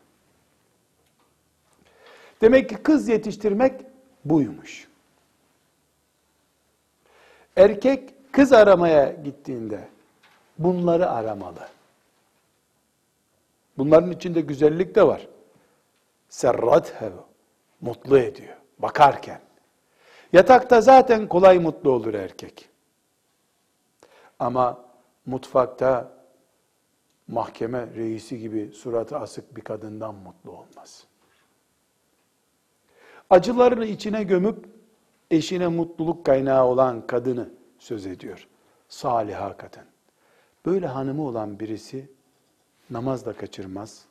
Demek 2.42 2.70
ki 2.70 2.76
kız 2.76 3.08
yetiştirmek 3.08 3.82
buymuş. 4.26 4.88
Erkek 7.58 8.14
kız 8.32 8.54
aramaya 8.54 9.12
gittiğinde 9.12 9.88
bunları 10.60 11.10
aramalı. 11.10 11.68
Bunların 13.78 14.12
içinde 14.12 14.42
güzellik 14.42 14.96
de 14.96 15.08
var. 15.08 15.28
Serrat 16.30 16.94
mutlu 17.82 18.20
ediyor 18.20 18.56
bakarken. 18.80 19.42
Yatakta 20.34 20.82
zaten 20.82 21.28
kolay 21.28 21.60
mutlu 21.60 21.92
olur 21.92 22.14
erkek. 22.14 22.70
Ama 24.40 24.86
mutfakta 25.26 26.15
mahkeme 27.28 27.88
reisi 27.96 28.40
gibi 28.40 28.72
suratı 28.74 29.18
asık 29.18 29.56
bir 29.56 29.62
kadından 29.62 30.16
mutlu 30.16 30.52
olmaz. 30.52 31.08
Acılarını 33.30 33.86
içine 33.86 34.24
gömüp 34.24 34.66
eşine 35.32 35.68
mutluluk 35.68 36.26
kaynağı 36.26 36.66
olan 36.66 37.08
kadını 37.08 37.50
söz 37.80 38.06
ediyor. 38.06 38.48
Saliha 38.90 39.58
kadın. 39.58 39.84
Böyle 40.66 40.88
hanımı 40.88 41.28
olan 41.28 41.60
birisi 41.60 42.10
namaz 42.90 43.26
da 43.26 43.34
kaçırmaz, 43.34 44.06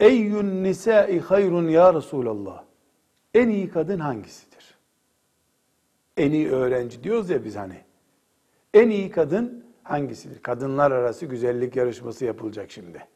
Eyyün 0.00 0.64
nisai 0.64 1.20
hayrun 1.20 1.68
ya 1.68 1.94
Resulallah. 1.94 2.64
En 3.34 3.48
iyi 3.48 3.70
kadın 3.70 3.98
hangisidir? 3.98 4.78
En 6.16 6.32
iyi 6.32 6.50
öğrenci 6.50 7.04
diyoruz 7.04 7.30
ya 7.30 7.44
biz 7.44 7.56
hani. 7.56 7.80
En 8.74 8.90
iyi 8.90 9.10
kadın 9.10 9.64
hangisidir? 9.82 10.42
Kadınlar 10.42 10.90
arası 10.90 11.26
güzellik 11.26 11.76
yarışması 11.76 12.24
yapılacak 12.24 12.70
şimdi. 12.70 13.06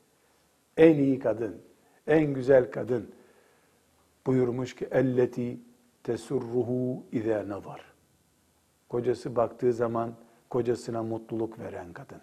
En 0.76 0.94
iyi 0.94 1.18
kadın, 1.18 1.62
en 2.06 2.34
güzel 2.34 2.70
kadın 2.70 3.14
buyurmuş 4.26 4.74
ki 4.74 4.88
elleti 4.90 5.60
tesurruhu 6.02 7.02
ize 7.12 7.48
nazar. 7.48 7.84
Kocası 8.88 9.36
baktığı 9.36 9.72
zaman 9.72 10.14
kocasına 10.50 11.02
mutluluk 11.02 11.58
veren 11.58 11.92
kadın. 11.92 12.20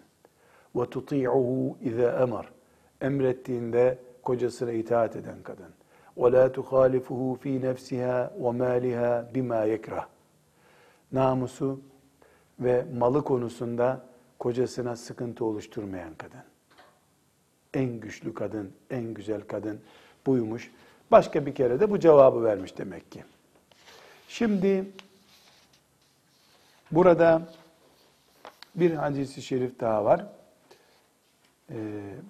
Ve 0.76 0.90
tuti'uhu 0.90 1.78
ize 1.80 2.16
emar. 2.22 2.52
Emrettiğinde 3.00 3.98
kocasına 4.22 4.72
itaat 4.72 5.16
eden 5.16 5.42
kadın. 5.42 5.70
Ve 6.16 6.32
la 6.32 6.52
tuhalifuhu 6.52 7.38
fi 7.40 7.60
nefsiha 7.60 8.32
ve 8.40 8.50
maliha 8.50 9.30
bima 9.34 9.64
yekrah. 9.64 10.06
Namusu 11.12 11.80
ve 12.60 12.86
malı 12.98 13.24
konusunda 13.24 14.06
kocasına 14.38 14.96
sıkıntı 14.96 15.44
oluşturmayan 15.44 16.14
kadın. 16.14 16.51
En 17.74 18.00
güçlü 18.00 18.34
kadın, 18.34 18.72
en 18.90 19.14
güzel 19.14 19.40
kadın 19.40 19.80
buymuş. 20.26 20.70
Başka 21.10 21.46
bir 21.46 21.54
kere 21.54 21.80
de 21.80 21.90
bu 21.90 22.00
cevabı 22.00 22.44
vermiş 22.44 22.78
demek 22.78 23.12
ki. 23.12 23.24
Şimdi 24.28 24.84
burada 26.90 27.42
bir 28.74 28.94
hadisi 28.94 29.42
şerif 29.42 29.80
daha 29.80 30.04
var. 30.04 30.26
Ee, 31.70 31.74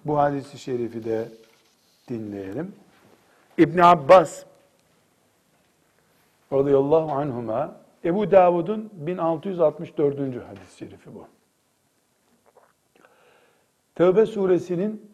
bu 0.05 0.17
hadisi 0.17 0.59
şerifi 0.59 1.03
de 1.03 1.27
dinleyelim. 2.09 2.75
İbn 3.57 3.79
Abbas 3.79 4.43
radıyallahu 6.53 7.11
anhuma 7.11 7.75
Ebu 8.05 8.31
Davud'un 8.31 8.89
1664. 8.93 10.19
hadis-i 10.19 10.77
şerifi 10.77 11.15
bu. 11.15 11.27
Tevbe 13.95 14.25
suresinin 14.25 15.12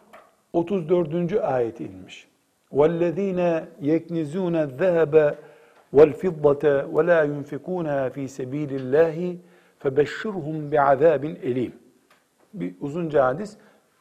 34. 0.53 1.40
ayeti 1.40 1.85
inmiş. 1.85 2.29
وَالَّذ۪ينَ 2.73 3.40
يَكْنِزُونَ 3.83 4.55
الذَّهَبَ 4.67 5.35
وَالْفِضَّةَ 5.97 6.64
وَلَا 6.95 7.21
يُنْفِقُونَهَا 7.33 8.09
ف۪ي 8.14 8.25
سَب۪يلِ 8.38 8.71
اللّٰهِ 8.81 9.37
فَبَشِّرْهُمْ 9.83 10.71
بِعَذَابٍ 10.73 11.38
elim. 11.43 11.73
Bir 12.55 12.75
uzunca 12.81 13.27
hadis. 13.27 13.57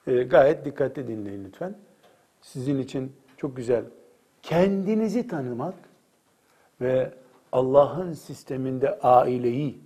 E, 0.08 0.24
gayet 0.24 0.66
dikkatli 0.66 1.08
dinleyin 1.08 1.46
lütfen. 1.46 1.76
Sizin 2.42 2.80
için 2.80 3.12
çok 3.38 3.58
güzel. 3.58 3.84
Kendinizi 4.42 5.28
tanımak 5.28 5.74
ve 6.82 7.12
Allah'ın 7.52 8.14
sisteminde 8.14 9.00
aileyi, 9.00 9.80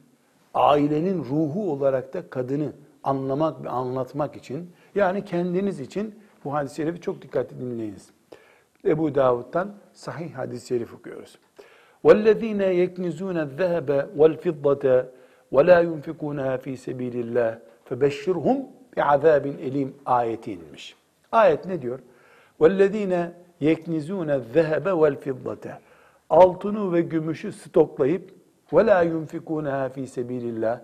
ailenin 0.54 1.24
ruhu 1.24 1.72
olarak 1.72 2.14
da 2.14 2.30
kadını 2.30 2.72
anlamak 3.04 3.64
ve 3.64 3.70
anlatmak 3.70 4.36
için, 4.36 4.72
yani 4.96 5.26
kendiniz 5.26 5.80
için 5.80 6.16
bu 6.46 6.54
hadis-i 6.54 6.76
şerifi 6.76 7.02
çok 7.02 7.22
dikkatli 7.22 7.60
dinleyiniz. 7.60 8.10
Ebu 8.86 9.16
Davud'dan 9.16 9.74
sahih 9.94 10.34
hadis-i 10.34 10.68
şerif 10.68 10.94
okuyoruz. 10.94 11.38
وَالَّذ۪ينَ 12.06 12.62
يَكْنِزُونَ 12.84 13.38
الذَّهَبَ 13.48 13.90
وَالْفِضَّةَ 14.20 14.86
وَلَا 15.56 15.78
يُنْفِقُونَهَا 15.90 16.54
ف۪ي 16.64 16.74
سَب۪يلِ 16.86 17.16
اللّٰهِ 17.26 17.52
فَبَشِّرْهُمْ 17.88 18.58
بِعَذَابٍ 18.96 19.46
elim 19.68 19.94
ayeti 20.06 20.54
inmiş. 20.54 20.96
Ayet 21.32 21.66
ne 21.66 21.82
diyor? 21.82 22.00
وَالَّذ۪ينَ 22.60 23.14
يَكْنِزُونَ 23.62 24.30
الذَّهَبَ 24.40 24.86
وَالْفِضَّةَ 25.02 25.66
Altını 26.30 26.94
ve 26.94 27.02
gümüşü 27.02 27.52
stoklayıp 27.52 28.32
وَلَا 28.72 29.04
يُنْفِقُونَهَا 29.14 29.90
ف۪ي 29.90 30.04
سَب۪يلِ 30.16 30.44
اللّٰهِ 30.54 30.78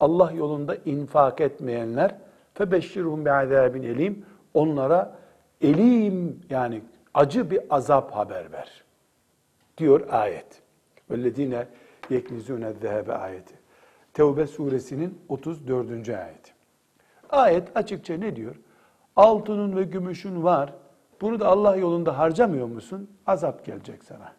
Allah 0.00 0.32
yolunda 0.32 0.76
infak 0.86 1.40
etmeyenler 1.40 2.14
فَبَشِّرْهُمْ 2.54 3.24
بِعَذَابٍ 3.24 3.86
elim 3.86 4.24
onlara 4.53 5.19
elim 5.61 6.41
yani 6.49 6.81
acı 7.13 7.51
bir 7.51 7.59
azap 7.69 8.11
haber 8.11 8.51
ver 8.51 8.83
diyor 9.77 10.07
ayet. 10.09 10.61
Vellezine 11.09 11.67
yeknizune 12.09 12.73
zehebe 12.73 13.13
ayeti. 13.13 13.53
Tevbe 14.13 14.47
suresinin 14.47 15.21
34. 15.29 16.09
ayeti. 16.09 16.53
Ayet 17.29 17.77
açıkça 17.77 18.17
ne 18.17 18.35
diyor? 18.35 18.55
Altının 19.15 19.75
ve 19.75 19.83
gümüşün 19.83 20.43
var. 20.43 20.73
Bunu 21.21 21.39
da 21.39 21.47
Allah 21.47 21.75
yolunda 21.75 22.17
harcamıyor 22.17 22.67
musun? 22.67 23.09
Azap 23.27 23.65
gelecek 23.65 24.03
sana. 24.03 24.33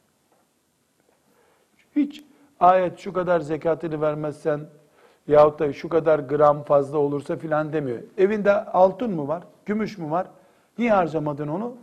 Hiç 1.96 2.24
ayet 2.60 2.98
şu 2.98 3.12
kadar 3.12 3.40
zekatını 3.40 4.00
vermezsen 4.00 4.60
yahut 5.28 5.58
da 5.58 5.72
şu 5.72 5.88
kadar 5.88 6.18
gram 6.18 6.62
fazla 6.62 6.98
olursa 6.98 7.36
filan 7.36 7.72
demiyor. 7.72 7.98
Evinde 8.18 8.64
altın 8.64 9.10
mı 9.10 9.28
var, 9.28 9.42
gümüş 9.66 9.98
mü 9.98 10.10
var? 10.10 10.26
Niye 10.78 10.92
harcamadın 10.92 11.48
onu? 11.48 11.76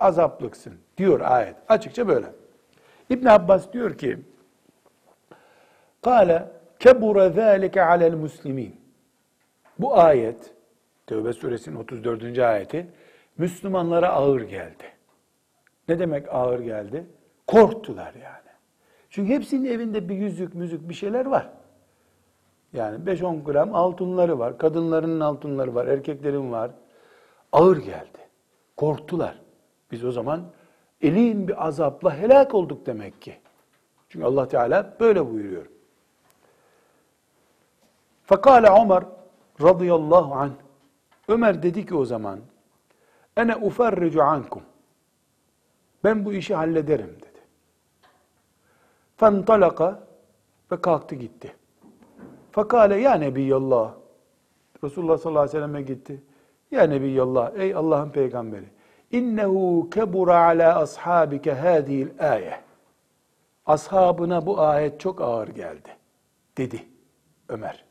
Azaplıksın 0.00 0.74
diyor 0.96 1.20
ayet. 1.20 1.56
Açıkça 1.68 2.08
böyle. 2.08 2.26
İbn 3.10 3.26
Abbas 3.26 3.72
diyor 3.72 3.98
ki, 3.98 4.18
Kale 6.02 6.48
kebura 6.78 7.30
zâlike 7.30 7.82
alel 7.82 8.14
muslimin. 8.14 8.80
Bu 9.78 9.98
ayet, 9.98 10.54
Tevbe 11.06 11.32
suresinin 11.32 11.76
34. 11.76 12.38
ayeti, 12.38 12.86
Müslümanlara 13.38 14.08
ağır 14.08 14.40
geldi. 14.40 14.84
Ne 15.88 15.98
demek 15.98 16.34
ağır 16.34 16.60
geldi? 16.60 17.06
Korktular 17.46 18.14
yani. 18.14 18.50
Çünkü 19.10 19.32
hepsinin 19.32 19.64
evinde 19.64 20.08
bir 20.08 20.14
yüzük, 20.14 20.54
müzük 20.54 20.88
bir 20.88 20.94
şeyler 20.94 21.26
var. 21.26 21.48
Yani 22.72 23.04
5-10 23.04 23.44
gram 23.44 23.74
altınları 23.74 24.38
var. 24.38 24.58
Kadınların 24.58 25.20
altınları 25.20 25.74
var, 25.74 25.86
erkeklerin 25.86 26.52
var. 26.52 26.70
Ağır 27.52 27.76
geldi. 27.76 28.18
Korktular. 28.76 29.40
Biz 29.90 30.04
o 30.04 30.12
zaman 30.12 30.42
elin 31.00 31.48
bir 31.48 31.66
azapla 31.66 32.16
helak 32.16 32.54
olduk 32.54 32.86
demek 32.86 33.22
ki. 33.22 33.36
Çünkü 34.08 34.26
Allah 34.26 34.48
Teala 34.48 34.96
böyle 35.00 35.30
buyuruyor. 35.30 35.66
Fakale 38.24 38.68
Ömer 38.82 39.04
radıyallahu 39.62 40.34
anh 40.34 40.52
Ömer 41.28 41.62
dedi 41.62 41.86
ki 41.86 41.94
o 41.94 42.04
zaman 42.04 42.40
ene 43.36 43.56
uferricu 43.56 44.22
ankum 44.22 44.62
ben 46.04 46.24
bu 46.24 46.32
işi 46.32 46.54
hallederim 46.54 47.16
dedi. 47.16 47.40
Fentalaka 49.16 50.06
ve 50.72 50.80
kalktı 50.80 51.14
gitti. 51.14 51.56
Fakale 52.50 53.00
ya 53.00 53.14
Nebiyallah 53.14 53.94
Resulullah 54.84 55.18
sallallahu 55.18 55.42
aleyhi 55.42 55.56
ve 55.56 55.60
selleme 55.60 55.82
gitti. 55.82 56.22
Ya 56.70 56.82
Nebiyallah, 56.82 57.52
ey 57.56 57.74
Allah'ın 57.74 58.10
peygamberi. 58.10 58.66
İnnehu 59.10 59.90
kebura 59.90 60.44
ala 60.44 60.78
ashabike 60.78 61.52
hâzihil 61.52 62.08
âye. 62.18 62.60
Ashabına 63.66 64.46
bu 64.46 64.60
ayet 64.60 65.00
çok 65.00 65.20
ağır 65.20 65.48
geldi, 65.48 65.88
dedi 66.56 66.82
Ömer. 67.48 67.84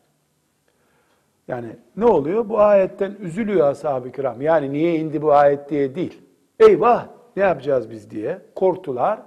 Yani 1.48 1.76
ne 1.98 2.06
oluyor? 2.06 2.50
Bu 2.50 2.60
ayetten 2.60 3.16
üzülüyor 3.20 3.68
ashab-ı 3.68 4.12
kiram. 4.12 4.42
Yani 4.42 4.74
niye 4.74 4.96
indi 4.96 5.22
bu 5.22 5.34
ayet 5.34 5.70
diye 5.70 5.96
değil. 5.96 6.22
Eyvah 6.60 7.08
ne 7.36 7.44
yapacağız 7.44 7.92
biz 7.92 8.12
diye 8.12 8.42
korktular. 8.56 9.20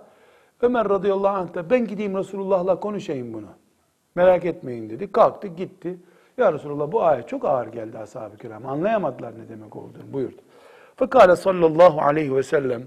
Ömer 0.61 0.89
radıyallahu 0.89 1.37
anh 1.37 1.55
da 1.55 1.71
ben 1.71 1.87
gideyim 1.87 2.17
Resulullah'la 2.17 2.81
konuşayım 2.81 3.35
bunu. 3.35 3.49
Merak 4.15 4.45
etmeyin 4.45 4.91
dedi. 4.91 5.13
Kalktı 5.13 5.49
gitti. 5.49 5.99
Ya 6.39 6.53
Resulullah 6.53 6.93
bu 6.93 7.03
ayet 7.03 7.29
çok 7.29 7.45
ağır 7.45 7.67
geldi 7.67 7.99
ashab-ı 7.99 8.37
kiram. 8.37 8.67
Anlayamadılar 8.67 9.39
ne 9.39 9.49
demek 9.49 9.77
olduğunu 9.77 10.13
buyurdu. 10.13 10.41
Fekale 10.97 11.37
sallallahu 11.37 12.01
aleyhi 12.01 12.37
ve 12.37 12.43
sellem 12.43 12.83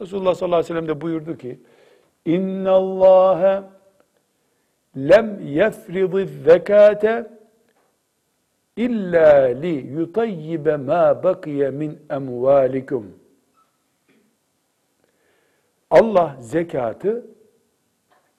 Resulullah 0.00 0.34
sallallahu 0.34 0.56
aleyhi 0.58 0.74
ve 0.74 0.80
sellem 0.80 0.88
de 0.88 1.00
buyurdu 1.00 1.36
ki 1.36 1.60
İnna 2.24 2.70
Allah 2.70 3.70
lem 4.96 5.40
yefridı 5.40 6.26
zekate 6.26 7.30
illa 8.76 9.44
li 9.44 9.86
yutayyibe 9.86 10.76
ma 10.76 11.22
bakiye 11.22 11.70
min 11.70 11.98
emvalikum. 12.10 13.06
Allah 15.90 16.36
zekatı 16.40 17.26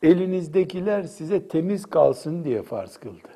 elinizdekiler 0.02 1.04
size 1.04 1.48
temiz 1.48 1.86
kalsın 1.86 2.44
diye 2.44 2.64
farz 2.64 2.98
kıldı. 2.98 3.28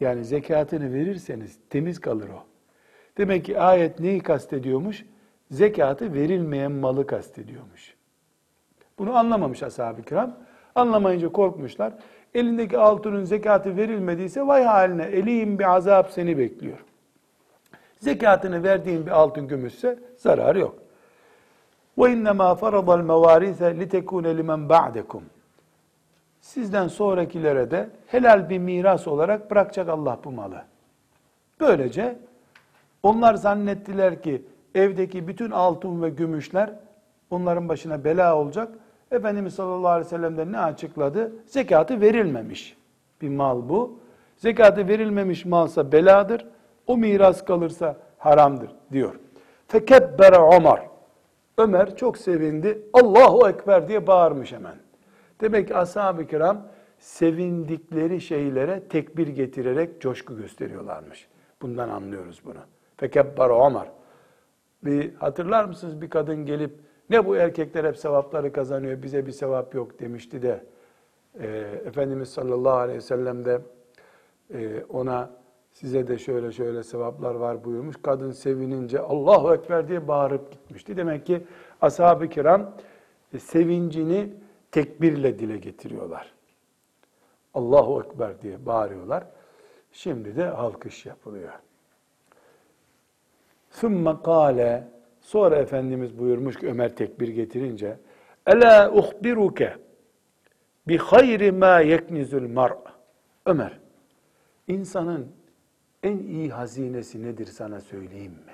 Yani 0.00 0.24
zekatını 0.24 0.92
verirseniz 0.92 1.58
temiz 1.70 2.00
kalır 2.00 2.28
o. 2.28 2.42
Demek 3.18 3.44
ki 3.44 3.60
ayet 3.60 4.00
neyi 4.00 4.20
kastediyormuş? 4.20 5.04
Zekatı 5.50 6.14
verilmeyen 6.14 6.72
malı 6.72 7.06
kastediyormuş. 7.06 7.94
Bunu 8.98 9.16
anlamamış 9.16 9.62
ashab-ı 9.62 10.02
kiram. 10.02 10.36
Anlamayınca 10.74 11.28
korkmuşlar. 11.28 11.92
Elindeki 12.34 12.78
altının 12.78 13.24
zekatı 13.24 13.76
verilmediyse 13.76 14.46
vay 14.46 14.64
haline 14.64 15.04
eliyim 15.04 15.58
bir 15.58 15.74
azap 15.74 16.10
seni 16.10 16.38
bekliyor. 16.38 16.84
Zekatını 17.98 18.62
verdiğin 18.62 19.06
bir 19.06 19.10
altın 19.10 19.48
gümüşse 19.48 19.98
zararı 20.16 20.58
yok. 20.58 20.78
Ve 22.00 22.12
innema 22.12 22.54
faradal 22.54 23.00
mevarise 23.00 23.80
litekune 23.80 24.36
limen 24.36 24.68
ba'dekum. 24.68 25.22
Sizden 26.40 26.88
sonrakilere 26.88 27.70
de 27.70 27.90
helal 28.06 28.50
bir 28.50 28.58
miras 28.58 29.08
olarak 29.08 29.50
bırakacak 29.50 29.88
Allah 29.88 30.18
bu 30.24 30.30
malı. 30.32 30.62
Böylece 31.60 32.18
onlar 33.02 33.34
zannettiler 33.34 34.22
ki 34.22 34.42
evdeki 34.74 35.28
bütün 35.28 35.50
altın 35.50 36.02
ve 36.02 36.10
gümüşler 36.10 36.70
onların 37.30 37.68
başına 37.68 38.04
bela 38.04 38.36
olacak. 38.36 38.68
Efendimiz 39.10 39.54
sallallahu 39.54 39.88
aleyhi 39.88 40.06
ve 40.06 40.10
sellem 40.10 40.36
de 40.36 40.52
ne 40.52 40.58
açıkladı? 40.58 41.32
Zekatı 41.46 42.00
verilmemiş 42.00 42.76
bir 43.22 43.28
mal 43.28 43.68
bu. 43.68 43.98
Zekatı 44.36 44.88
verilmemiş 44.88 45.44
malsa 45.44 45.92
beladır. 45.92 46.46
O 46.86 46.96
miras 46.96 47.44
kalırsa 47.44 47.96
haramdır 48.18 48.70
diyor. 48.92 49.14
Fekebbere 49.68 50.56
Ömer. 50.56 50.89
Ömer 51.60 51.96
çok 51.96 52.18
sevindi. 52.18 52.82
Allahu 52.92 53.48
Ekber 53.48 53.88
diye 53.88 54.06
bağırmış 54.06 54.52
hemen. 54.52 54.76
Demek 55.40 55.68
ki 55.68 55.76
ashab-ı 55.76 56.26
kiram 56.26 56.66
sevindikleri 56.98 58.20
şeylere 58.20 58.82
tekbir 58.88 59.28
getirerek 59.28 60.00
coşku 60.00 60.36
gösteriyorlarmış. 60.36 61.28
Bundan 61.62 61.88
anlıyoruz 61.88 62.42
bunu. 62.44 62.60
Fekebbere 62.96 63.52
Ömer. 63.52 63.90
Bir 64.84 65.14
hatırlar 65.14 65.64
mısınız 65.64 66.00
bir 66.00 66.10
kadın 66.10 66.46
gelip 66.46 66.74
ne 67.10 67.26
bu 67.26 67.36
erkekler 67.36 67.84
hep 67.84 67.96
sevapları 67.96 68.52
kazanıyor, 68.52 69.02
bize 69.02 69.26
bir 69.26 69.32
sevap 69.32 69.74
yok 69.74 70.00
demişti 70.00 70.42
de 70.42 70.64
e, 71.40 71.46
Efendimiz 71.86 72.28
sallallahu 72.28 72.76
aleyhi 72.76 72.96
ve 72.96 73.02
sellem 73.02 73.44
de 73.44 73.60
e, 74.54 74.84
ona 74.88 75.30
size 75.71 76.07
de 76.07 76.17
şöyle 76.17 76.51
şöyle 76.51 76.83
sevaplar 76.83 77.35
var 77.35 77.63
buyurmuş. 77.63 77.95
Kadın 78.01 78.31
sevinince 78.31 78.99
Allahu 78.99 79.53
Ekber 79.53 79.87
diye 79.87 80.07
bağırıp 80.07 80.51
gitmişti. 80.51 80.97
Demek 80.97 81.25
ki 81.25 81.43
ashab-ı 81.81 82.29
kiram 82.29 82.71
e, 83.33 83.39
sevincini 83.39 84.33
tekbirle 84.71 85.39
dile 85.39 85.57
getiriyorlar. 85.57 86.33
Allahu 87.53 88.03
Ekber 88.05 88.41
diye 88.41 88.65
bağırıyorlar. 88.65 89.23
Şimdi 89.91 90.35
de 90.35 90.49
alkış 90.49 91.05
yapılıyor. 91.05 91.53
ثُمَّ 93.71 94.21
قَالَ 94.21 94.83
Sonra 95.21 95.55
Efendimiz 95.55 96.19
buyurmuş 96.19 96.55
ki 96.55 96.67
Ömer 96.67 96.95
tekbir 96.95 97.27
getirince 97.27 97.97
Ela 98.47 98.91
uhbiruke 98.93 99.77
bi 100.87 100.97
hayri 100.97 101.51
ma 101.51 101.79
yeknizul 101.79 102.47
mar. 102.47 102.73
Ömer, 103.45 103.79
insanın 104.67 105.27
en 106.03 106.17
iyi 106.17 106.49
hazinesi 106.49 107.23
nedir 107.23 107.45
sana 107.45 107.81
söyleyeyim 107.81 108.31
mi? 108.31 108.53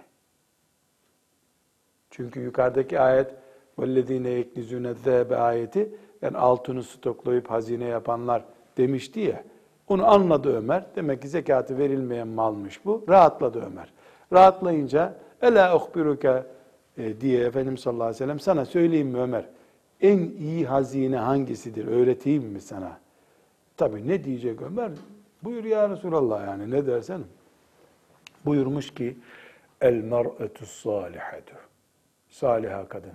Çünkü 2.10 2.39
yukarıdaki 2.39 3.00
ayet 3.00 3.32
وَالَّذ۪ينَ 3.78 4.44
يَكْنِزُونَ 4.44 4.96
الذَّهَبَ 4.96 5.36
ayeti 5.36 5.96
yani 6.22 6.38
altını 6.38 6.84
stoklayıp 6.84 7.52
hazine 7.52 7.86
yapanlar 7.86 8.44
demişti 8.78 9.20
ya. 9.20 9.44
Onu 9.88 10.12
anladı 10.12 10.58
Ömer. 10.58 10.86
Demek 10.96 11.22
ki 11.22 11.28
zekatı 11.28 11.78
verilmeyen 11.78 12.28
malmış 12.28 12.86
bu. 12.86 13.06
Rahatladı 13.10 13.60
Ömer. 13.60 13.94
Rahatlayınca 14.34 15.13
Ela 15.41 15.76
uhbiruke 15.76 16.44
e, 16.98 17.22
diye 17.22 17.44
Efendimiz 17.44 17.80
sallallahu 17.80 18.04
aleyhi 18.04 18.15
ve 18.15 18.26
sellem 18.26 18.39
sana 18.39 18.65
söyleyeyim 18.65 19.08
mi 19.08 19.20
Ömer? 19.20 19.46
En 20.02 20.20
iyi 20.20 20.65
hazine 20.65 21.17
hangisidir? 21.17 21.88
Öğreteyim 21.88 22.44
mi 22.44 22.62
sana? 22.62 22.98
Tabi 23.78 24.08
ne 24.08 24.24
diyecek 24.24 24.62
Ömer? 24.62 24.91
Buyur 25.44 25.63
ya 25.63 25.89
Resulallah 25.89 26.48
yani 26.48 26.72
ne 26.72 26.88
dersen. 26.88 27.22
Buyurmuş 28.47 28.95
ki 28.95 29.17
el 29.81 29.95
mer'etu 29.95 30.67
salihatu. 30.67 31.55
Saliha 32.29 32.89
kadın. 32.89 33.13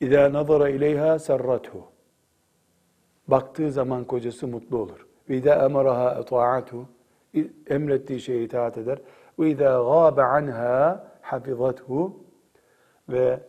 İza 0.00 0.32
nazara 0.32 0.68
ileyha 0.68 1.18
serrathu. 1.18 1.84
Baktığı 3.28 3.72
zaman 3.72 4.04
kocası 4.04 4.46
mutlu 4.46 4.78
olur. 4.78 5.06
Ve 5.28 5.36
izâ 5.36 5.54
emaraha 5.54 6.20
eta'athu. 6.20 6.88
Emrettiği 7.66 8.20
şeye 8.20 8.44
itaat 8.44 8.78
eder. 8.78 8.98
Ve 9.38 9.50
izâ 9.50 9.64
gâbe 9.64 10.22
anha 10.22 11.12
hafizathu 11.22 12.16
ve 13.08 13.40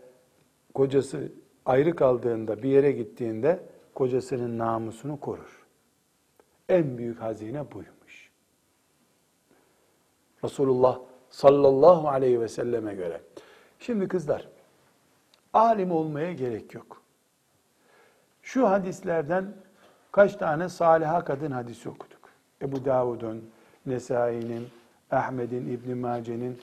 kocası 0.74 1.32
ayrı 1.66 1.96
kaldığında 1.96 2.64
bir 2.64 2.70
yere 2.70 2.92
gittiğinde 2.92 3.60
kocasının 3.96 4.58
namusunu 4.58 5.20
korur. 5.20 5.66
En 6.70 6.98
büyük 6.98 7.22
hazine 7.22 7.72
buymuş. 7.72 7.95
Resulullah 10.46 11.00
sallallahu 11.30 12.10
aleyhi 12.10 12.42
ve 12.42 12.48
selleme 12.48 12.96
göre. 12.96 13.22
Şimdi 13.80 14.08
kızlar, 14.08 14.48
alim 15.54 15.92
olmaya 15.92 16.34
gerek 16.34 16.74
yok. 16.74 17.02
Şu 18.42 18.70
hadislerden 18.70 19.54
kaç 20.12 20.36
tane 20.36 20.70
saliha 20.70 21.24
kadın 21.24 21.52
hadisi 21.52 21.90
okuduk. 21.90 22.30
Ebu 22.62 22.86
Davud'un, 22.86 23.50
Nesai'nin, 23.86 24.68
Ahmet'in, 25.12 25.68
İbn 25.68 25.98
Mace'nin 25.98 26.62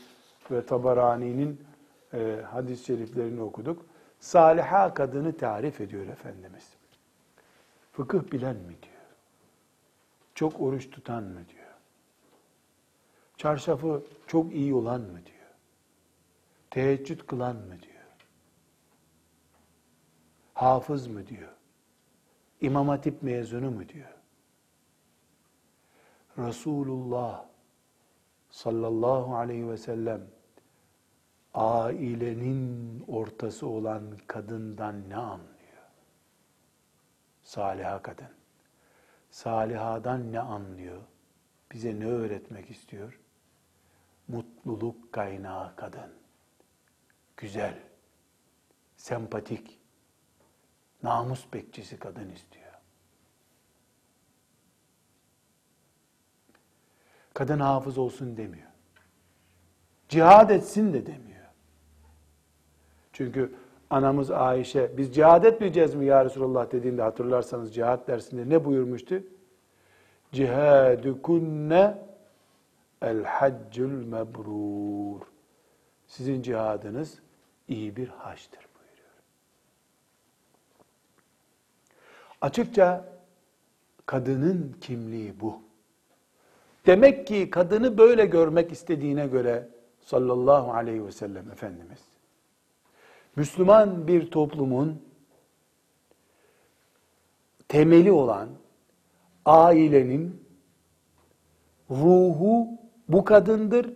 ve 0.50 0.66
Tabarani'nin 0.66 1.60
e, 2.14 2.40
hadis-i 2.50 2.84
şeriflerini 2.84 3.42
okuduk. 3.42 3.86
Saliha 4.20 4.94
kadını 4.94 5.36
tarif 5.36 5.80
ediyor 5.80 6.06
Efendimiz. 6.06 6.68
Fıkıh 7.92 8.32
bilen 8.32 8.56
mi 8.56 8.76
diyor. 8.82 9.02
Çok 10.34 10.60
oruç 10.60 10.90
tutan 10.90 11.22
mı 11.22 11.40
diyor. 11.48 11.61
Çarşafı 13.42 14.02
çok 14.26 14.54
iyi 14.54 14.74
olan 14.74 15.00
mı 15.00 15.26
diyor. 15.26 15.50
Teheccüd 16.70 17.20
kılan 17.20 17.56
mı 17.56 17.82
diyor. 17.82 18.04
Hafız 20.54 21.06
mı 21.06 21.26
diyor. 21.26 21.52
İmam 22.60 22.88
Hatip 22.88 23.22
mezunu 23.22 23.70
mu 23.70 23.88
diyor. 23.88 24.14
Resulullah 26.38 27.44
sallallahu 28.50 29.36
aleyhi 29.36 29.68
ve 29.68 29.76
sellem 29.76 30.20
ailenin 31.54 33.00
ortası 33.08 33.66
olan 33.66 34.16
kadından 34.26 35.08
ne 35.08 35.16
anlıyor? 35.16 35.82
Saliha 37.42 38.02
kadın. 38.02 38.32
Salihadan 39.30 40.32
ne 40.32 40.40
anlıyor? 40.40 41.02
Bize 41.72 42.00
ne 42.00 42.06
öğretmek 42.06 42.70
istiyor? 42.70 43.21
Mutluluk 44.28 45.12
kaynağı 45.12 45.76
kadın. 45.76 46.12
Güzel, 47.36 47.78
sempatik, 48.96 49.78
namus 51.02 51.52
bekçisi 51.52 51.98
kadın 51.98 52.28
istiyor. 52.28 52.72
Kadın 57.34 57.60
hafız 57.60 57.98
olsun 57.98 58.36
demiyor. 58.36 58.68
Cihad 60.08 60.50
etsin 60.50 60.92
de 60.92 61.06
demiyor. 61.06 61.46
Çünkü 63.12 63.54
anamız 63.90 64.30
Ayşe 64.30 64.96
biz 64.96 65.14
cihad 65.14 65.44
etmeyeceğiz 65.44 65.94
mi 65.94 66.06
ya 66.06 66.24
Resulallah 66.24 66.72
dediğinde 66.72 67.02
hatırlarsanız 67.02 67.74
cihad 67.74 68.08
dersinde 68.08 68.48
ne 68.48 68.64
buyurmuştu? 68.64 69.22
Cihadukunne 70.32 71.98
el 73.02 73.24
haccul 73.24 74.06
mebrur. 74.06 75.20
Sizin 76.06 76.42
cihadınız 76.42 77.18
iyi 77.68 77.96
bir 77.96 78.08
haçtır 78.08 78.66
buyuruyor. 78.74 79.14
Açıkça 82.40 83.04
kadının 84.06 84.76
kimliği 84.80 85.40
bu. 85.40 85.62
Demek 86.86 87.26
ki 87.26 87.50
kadını 87.50 87.98
böyle 87.98 88.26
görmek 88.26 88.72
istediğine 88.72 89.26
göre 89.26 89.68
sallallahu 90.00 90.72
aleyhi 90.72 91.06
ve 91.06 91.12
sellem 91.12 91.50
Efendimiz, 91.50 92.00
Müslüman 93.36 94.06
bir 94.06 94.30
toplumun 94.30 95.02
temeli 97.68 98.12
olan 98.12 98.48
ailenin 99.44 100.44
ruhu 101.90 102.81
bu 103.12 103.24
kadındır. 103.24 103.92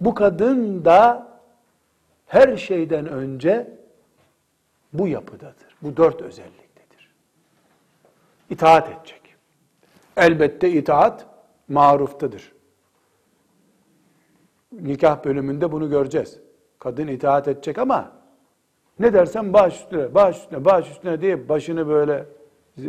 Bu 0.00 0.14
kadın 0.14 0.84
da 0.84 1.28
her 2.26 2.56
şeyden 2.56 3.06
önce 3.08 3.78
bu 4.92 5.08
yapıdadır. 5.08 5.76
Bu 5.82 5.96
dört 5.96 6.22
özelliktedir. 6.22 7.14
İtaat 8.50 8.88
edecek. 8.88 9.22
Elbette 10.16 10.70
itaat 10.70 11.26
maruftadır. 11.68 12.52
Nikah 14.72 15.24
bölümünde 15.24 15.72
bunu 15.72 15.90
göreceğiz. 15.90 16.38
Kadın 16.78 17.06
itaat 17.06 17.48
edecek 17.48 17.78
ama 17.78 18.12
ne 18.98 19.12
dersen 19.12 19.52
baş 19.52 19.80
üstüne, 19.80 20.14
baş 20.14 20.38
üstüne, 20.38 20.64
baş 20.64 20.90
üstüne 20.90 21.20
diye 21.20 21.48
başını 21.48 21.88
böyle 21.88 22.26
e, 22.78 22.82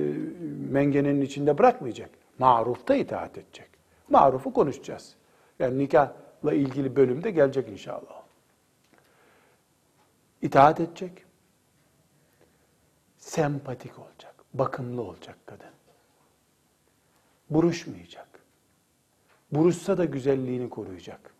mengenenin 0.69 1.21
içinde 1.21 1.57
bırakmayacak. 1.57 2.09
Marufta 2.39 2.95
itaat 2.95 3.37
edecek. 3.37 3.69
Marufu 4.09 4.53
konuşacağız. 4.53 5.15
Yani 5.59 5.77
nikahla 5.77 6.53
ilgili 6.53 6.95
bölümde 6.95 7.31
gelecek 7.31 7.69
inşallah. 7.69 8.23
İtaat 10.41 10.79
edecek. 10.79 11.25
Sempatik 13.17 13.99
olacak. 13.99 14.35
Bakımlı 14.53 15.01
olacak 15.01 15.37
kadın. 15.45 15.67
Buruşmayacak. 17.49 18.27
Buruşsa 19.51 19.97
da 19.97 20.05
güzelliğini 20.05 20.69
koruyacak. 20.69 21.33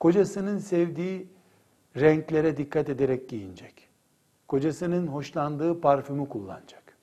Kocasının 0.00 0.58
sevdiği 0.58 1.28
renklere 1.96 2.56
dikkat 2.56 2.88
ederek 2.88 3.28
giyinecek. 3.28 3.88
Kocasının 4.48 5.06
hoşlandığı 5.06 5.80
parfümü 5.80 6.28
kullanacak. 6.28 6.96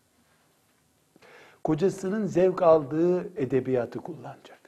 Kocasının 1.64 2.26
zevk 2.26 2.62
aldığı 2.62 3.42
edebiyatı 3.42 4.00
kullanacak. 4.00 4.61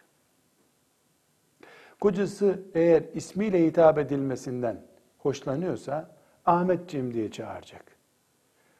Kocası 2.03 2.59
eğer 2.73 3.03
ismiyle 3.13 3.65
hitap 3.65 3.97
edilmesinden 3.97 4.81
hoşlanıyorsa 5.17 6.15
Ahmetciğim 6.45 7.13
diye 7.13 7.31
çağıracak. 7.31 7.85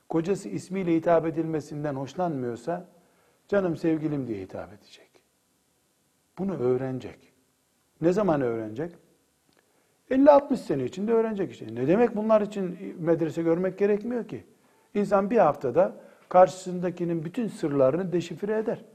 Kocası 0.10 0.50
ismiyle 0.50 0.96
hitap 0.96 1.26
edilmesinden 1.26 1.96
hoşlanmıyorsa 1.96 2.88
canım 3.48 3.78
sevgilim 3.78 4.28
diye 4.28 4.42
hitap 4.42 4.74
edecek. 4.74 5.10
Bunu 6.38 6.58
öğrenecek. 6.58 7.34
Ne 8.02 8.14
zaman 8.14 8.42
öğrenecek? 8.42 8.96
50-60 10.12 10.58
sene 10.58 10.84
içinde 10.84 11.14
öğrenecek 11.14 11.52
işte. 11.52 11.76
Ne 11.76 11.88
demek 11.88 12.16
bunlar 12.16 12.42
için 12.42 12.96
medrese 13.00 13.42
görmek 13.42 13.78
gerekmiyor 13.78 14.28
ki? 14.28 14.44
İnsan 14.94 15.30
bir 15.30 15.38
haftada 15.38 15.96
karşısındakinin 16.30 17.26
bütün 17.26 17.48
sırlarını 17.48 18.12
deşifre 18.14 18.58
eder. 18.58 18.86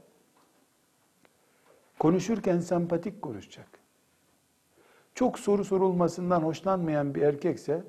Konuşurken 1.99 2.59
sempatik 2.59 3.21
konuşacak. 3.21 3.78
Çok 5.19 5.39
soru 5.39 5.63
sorulmasından 5.63 6.41
hoşlanmayan 6.41 7.15
bir 7.15 7.21
erkekse 7.21 7.83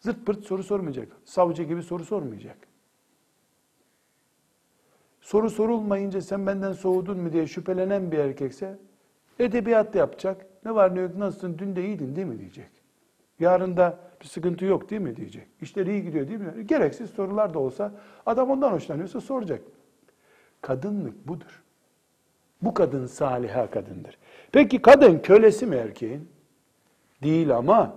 zırt 0.00 0.26
pırt 0.26 0.44
soru 0.44 0.62
sormayacak. 0.62 1.08
Savcı 1.24 1.62
gibi 1.62 1.82
soru 1.82 2.04
sormayacak. 2.04 2.56
Soru 5.20 5.50
sorulmayınca 5.50 6.20
sen 6.20 6.46
benden 6.46 6.72
soğudun 6.72 7.18
mu 7.18 7.32
diye 7.32 7.46
şüphelenen 7.46 8.12
bir 8.12 8.18
erkekse 8.18 8.78
edebiyat 9.38 9.94
yapacak. 9.94 10.46
Ne 10.64 10.74
var 10.74 10.94
ne 10.94 11.00
yok 11.00 11.16
nasılsın 11.16 11.58
dün 11.58 11.76
de 11.76 11.84
iyiydin 11.84 12.16
değil 12.16 12.26
mi 12.26 12.38
diyecek. 12.38 12.70
Yarın 13.40 13.76
da 13.76 13.98
bir 14.20 14.26
sıkıntı 14.26 14.64
yok 14.64 14.90
değil 14.90 15.02
mi 15.02 15.16
diyecek. 15.16 15.46
İşleri 15.60 15.90
iyi 15.90 16.02
gidiyor 16.02 16.28
değil 16.28 16.40
mi? 16.40 16.66
Gereksiz 16.66 17.10
sorular 17.10 17.54
da 17.54 17.58
olsa 17.58 17.92
adam 18.26 18.50
ondan 18.50 18.72
hoşlanıyorsa 18.72 19.20
soracak. 19.20 19.60
Kadınlık 20.60 21.28
budur. 21.28 21.62
Bu 22.62 22.74
kadın 22.74 23.06
saliha 23.06 23.70
kadındır. 23.70 24.18
Peki 24.52 24.82
kadın 24.82 25.18
kölesi 25.18 25.66
mi 25.66 25.76
erkeğin? 25.76 26.37
Değil 27.22 27.56
ama 27.56 27.94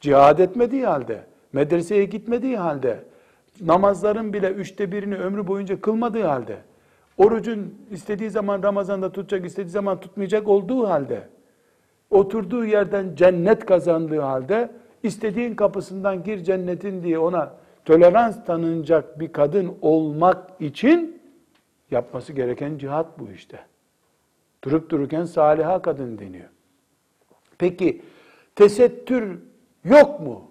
cihad 0.00 0.38
etmediği 0.38 0.86
halde, 0.86 1.24
medreseye 1.52 2.04
gitmediği 2.04 2.56
halde, 2.56 3.04
namazların 3.60 4.32
bile 4.32 4.50
üçte 4.50 4.92
birini 4.92 5.16
ömrü 5.16 5.46
boyunca 5.46 5.80
kılmadığı 5.80 6.22
halde, 6.22 6.56
orucun 7.18 7.74
istediği 7.90 8.30
zaman 8.30 8.62
Ramazan'da 8.62 9.12
tutacak, 9.12 9.46
istediği 9.46 9.70
zaman 9.70 10.00
tutmayacak 10.00 10.48
olduğu 10.48 10.88
halde, 10.88 11.28
oturduğu 12.10 12.64
yerden 12.64 13.14
cennet 13.14 13.66
kazandığı 13.66 14.20
halde, 14.20 14.70
istediğin 15.02 15.54
kapısından 15.54 16.24
gir 16.24 16.44
cennetin 16.44 17.02
diye 17.02 17.18
ona 17.18 17.54
tolerans 17.84 18.44
tanınacak 18.44 19.20
bir 19.20 19.32
kadın 19.32 19.74
olmak 19.82 20.50
için 20.60 21.22
yapması 21.90 22.32
gereken 22.32 22.78
cihat 22.78 23.18
bu 23.18 23.30
işte. 23.30 23.58
Durup 24.64 24.90
dururken 24.90 25.24
saliha 25.24 25.82
kadın 25.82 26.18
deniyor. 26.18 26.48
Peki 27.58 28.02
tesettür 28.58 29.40
yok 29.84 30.20
mu? 30.20 30.50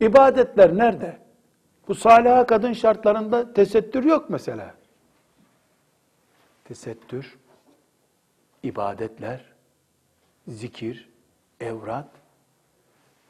İbadetler 0.00 0.76
nerede? 0.76 1.18
Bu 1.88 1.94
saliha 1.94 2.46
kadın 2.46 2.72
şartlarında 2.72 3.52
tesettür 3.52 4.04
yok 4.04 4.30
mesela. 4.30 4.74
Tesettür, 6.64 7.38
ibadetler, 8.62 9.44
zikir, 10.48 11.08
evrat, 11.60 12.08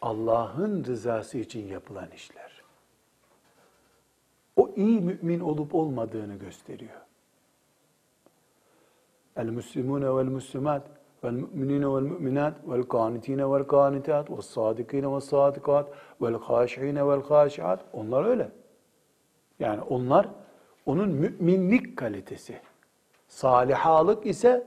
Allah'ın 0.03 0.85
rızası 0.85 1.39
için 1.39 1.67
yapılan 1.67 2.11
işler. 2.11 2.63
O 4.57 4.73
iyi 4.77 5.01
mümin 5.01 5.41
olup 5.41 5.75
olmadığını 5.75 6.35
gösteriyor. 6.35 7.01
El-Müslimune 9.37 10.07
vel-Müslümat 10.07 11.02
vel-Müminine 11.25 11.87
vel-Müminat 11.87 12.55
vel-Kanitine 12.67 13.43
vel-Kanitat 13.43 14.31
vel-Sadikine 14.31 15.07
vel-Sadikat 15.07 15.87
vel-Haşiine 16.23 17.01
vel-Haşiat 17.01 17.81
onlar 17.93 18.25
öyle. 18.25 18.49
Yani 19.59 19.81
onlar 19.81 20.29
onun 20.87 21.09
müminlik 21.09 21.97
kalitesi. 21.97 22.61
Salihalık 23.29 24.27
ise 24.27 24.67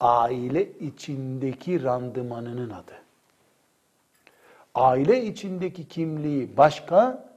aile 0.00 0.78
içindeki 0.78 1.82
randımanının 1.82 2.70
adı. 2.70 2.92
Aile 4.74 5.24
içindeki 5.24 5.88
kimliği 5.88 6.56
başka, 6.56 7.28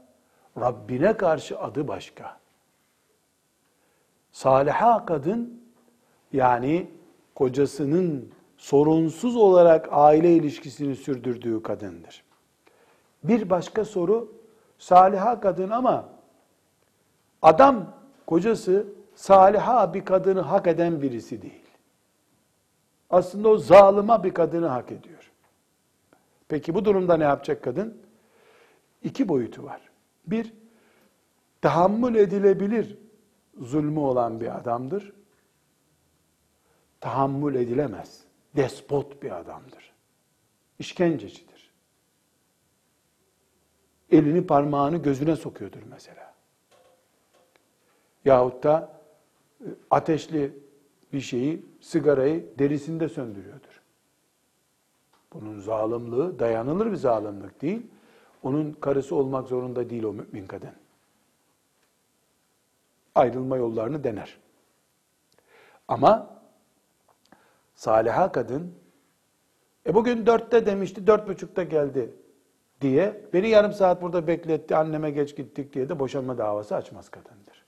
Rabbine 0.59 1.17
karşı 1.17 1.59
adı 1.59 1.87
başka. 1.87 2.39
Saliha 4.31 5.05
kadın 5.05 5.63
yani 6.33 6.87
kocasının 7.39 8.29
sorunsuz 8.57 9.35
olarak 9.35 9.87
aile 9.91 10.35
ilişkisini 10.35 10.95
sürdürdüğü 10.95 11.63
kadındır. 11.63 12.23
Bir 13.23 13.49
başka 13.49 13.85
soru, 13.85 14.31
saliha 14.77 15.39
kadın 15.39 15.69
ama 15.69 16.09
adam 17.41 17.85
kocası 18.27 18.87
saliha 19.15 19.93
bir 19.93 20.05
kadını 20.05 20.41
hak 20.41 20.67
eden 20.67 21.01
birisi 21.01 21.41
değil. 21.41 21.69
Aslında 23.09 23.49
o 23.49 23.57
zalıma 23.57 24.23
bir 24.23 24.33
kadını 24.33 24.67
hak 24.67 24.91
ediyor. 24.91 25.31
Peki 26.47 26.75
bu 26.75 26.85
durumda 26.85 27.17
ne 27.17 27.23
yapacak 27.23 27.63
kadın? 27.63 27.97
İki 29.03 29.29
boyutu 29.29 29.63
var. 29.63 29.81
Bir, 30.27 30.53
tahammül 31.61 32.15
edilebilir 32.15 32.97
zulmü 33.57 33.99
olan 33.99 34.41
bir 34.41 34.57
adamdır 34.57 35.18
tahammül 37.01 37.55
edilemez. 37.55 38.23
Despot 38.55 39.23
bir 39.23 39.39
adamdır. 39.39 39.93
İşkencecidir. 40.79 41.71
Elini 44.11 44.47
parmağını 44.47 44.97
gözüne 44.97 45.35
sokuyordur 45.35 45.81
mesela. 45.89 46.33
Yahut 48.25 48.63
da 48.63 49.01
ateşli 49.91 50.53
bir 51.13 51.21
şeyi, 51.21 51.65
sigarayı 51.81 52.59
derisinde 52.59 53.09
söndürüyordur. 53.09 53.81
Bunun 55.33 55.59
zalimliği 55.59 56.39
dayanılır 56.39 56.91
bir 56.91 56.95
zalimlik 56.95 57.61
değil. 57.61 57.87
Onun 58.43 58.71
karısı 58.71 59.15
olmak 59.15 59.47
zorunda 59.47 59.89
değil 59.89 60.03
o 60.03 60.13
mümin 60.13 60.47
kadın. 60.47 60.69
Ayrılma 63.15 63.57
yollarını 63.57 64.03
dener. 64.03 64.37
Ama 65.87 66.38
saliha 67.79 68.31
kadın 68.31 68.73
e 69.87 69.93
bugün 69.93 70.25
dörtte 70.25 70.65
demişti, 70.65 71.07
dört 71.07 71.27
buçukta 71.27 71.63
geldi 71.63 72.13
diye 72.81 73.21
beni 73.33 73.49
yarım 73.49 73.73
saat 73.73 74.01
burada 74.01 74.27
bekletti, 74.27 74.75
anneme 74.75 75.11
geç 75.11 75.35
gittik 75.35 75.73
diye 75.73 75.89
de 75.89 75.99
boşanma 75.99 76.37
davası 76.37 76.75
açmaz 76.75 77.09
kadındır. 77.09 77.65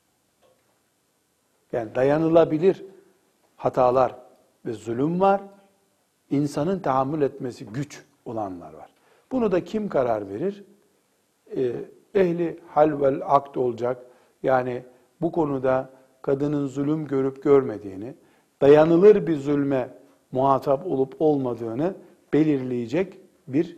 Yani 1.71 1.95
dayanılabilir 1.95 2.85
hatalar 3.57 4.15
ve 4.65 4.73
zulüm 4.73 5.19
var. 5.19 5.41
İnsanın 6.29 6.79
tahammül 6.79 7.21
etmesi 7.21 7.65
güç 7.65 8.03
olanlar 8.25 8.73
var. 8.73 8.89
Bunu 9.31 9.51
da 9.51 9.63
kim 9.63 9.89
karar 9.89 10.29
verir? 10.29 10.63
Ee, 11.57 11.73
ehli 12.15 12.59
hal 12.67 13.01
vel 13.01 13.21
akt 13.25 13.57
olacak. 13.57 13.97
Yani 14.43 14.83
bu 15.21 15.31
konuda 15.31 15.89
kadının 16.21 16.67
zulüm 16.67 17.07
görüp 17.07 17.43
görmediğini, 17.43 18.13
dayanılır 18.61 19.27
bir 19.27 19.37
zulme 19.37 20.00
muhatap 20.31 20.87
olup 20.87 21.15
olmadığını 21.19 21.93
belirleyecek 22.33 23.17
bir 23.47 23.77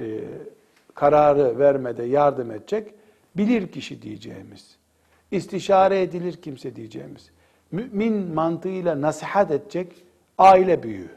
e, 0.00 0.20
kararı 0.94 1.58
vermede 1.58 2.02
yardım 2.02 2.50
edecek 2.50 2.94
bilir 3.36 3.72
kişi 3.72 4.02
diyeceğimiz, 4.02 4.76
istişare 5.30 6.02
edilir 6.02 6.36
kimse 6.42 6.76
diyeceğimiz, 6.76 7.30
mümin 7.70 8.34
mantığıyla 8.34 9.00
nasihat 9.00 9.50
edecek 9.50 9.92
aile 10.38 10.82
büyüğü. 10.82 11.10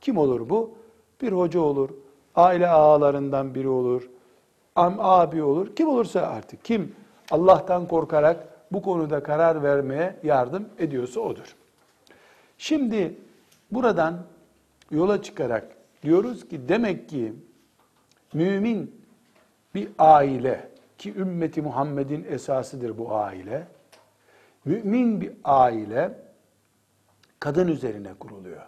Kim 0.00 0.16
olur 0.18 0.48
bu? 0.48 0.74
Bir 1.22 1.32
hoca 1.32 1.60
olur, 1.60 1.90
aile 2.34 2.68
ağalarından 2.68 3.54
biri 3.54 3.68
olur, 3.68 4.10
am 4.74 4.96
abi 4.98 5.42
olur, 5.42 5.76
kim 5.76 5.88
olursa 5.88 6.20
artık 6.20 6.64
kim 6.64 6.94
Allah'tan 7.30 7.88
korkarak 7.88 8.48
bu 8.72 8.82
konuda 8.82 9.22
karar 9.22 9.62
vermeye 9.62 10.16
yardım 10.22 10.68
ediyorsa 10.78 11.20
odur. 11.20 11.56
Şimdi 12.58 13.14
buradan 13.70 14.26
yola 14.90 15.22
çıkarak 15.22 15.76
diyoruz 16.02 16.48
ki 16.48 16.68
demek 16.68 17.08
ki 17.08 17.32
mümin 18.34 19.04
bir 19.74 19.88
aile 19.98 20.68
ki 20.98 21.14
ümmeti 21.14 21.62
Muhammed'in 21.62 22.24
esasıdır 22.24 22.98
bu 22.98 23.14
aile. 23.14 23.66
Mümin 24.64 25.20
bir 25.20 25.32
aile 25.44 26.18
kadın 27.40 27.68
üzerine 27.68 28.14
kuruluyor. 28.14 28.62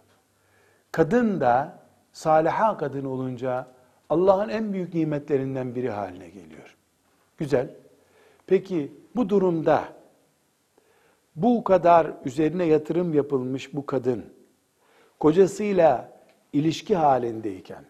Kadın 0.93 1.41
da 1.41 1.79
saliha 2.13 2.77
kadın 2.77 3.05
olunca 3.05 3.67
Allah'ın 4.09 4.49
en 4.49 4.73
büyük 4.73 4.95
nimetlerinden 4.95 5.75
biri 5.75 5.91
haline 5.91 6.29
geliyor. 6.29 6.77
Güzel. 7.39 7.71
Peki 8.47 8.93
bu 9.17 9.29
durumda 9.29 9.85
bu 11.37 11.65
kadar 11.65 12.13
üzerine 12.25 12.65
yatırım 12.65 13.15
yapılmış 13.15 13.75
bu 13.75 13.87
kadın 13.87 14.25
kocasıyla 15.21 16.13
ilişki 16.53 16.97
halindeyken, 16.97 17.85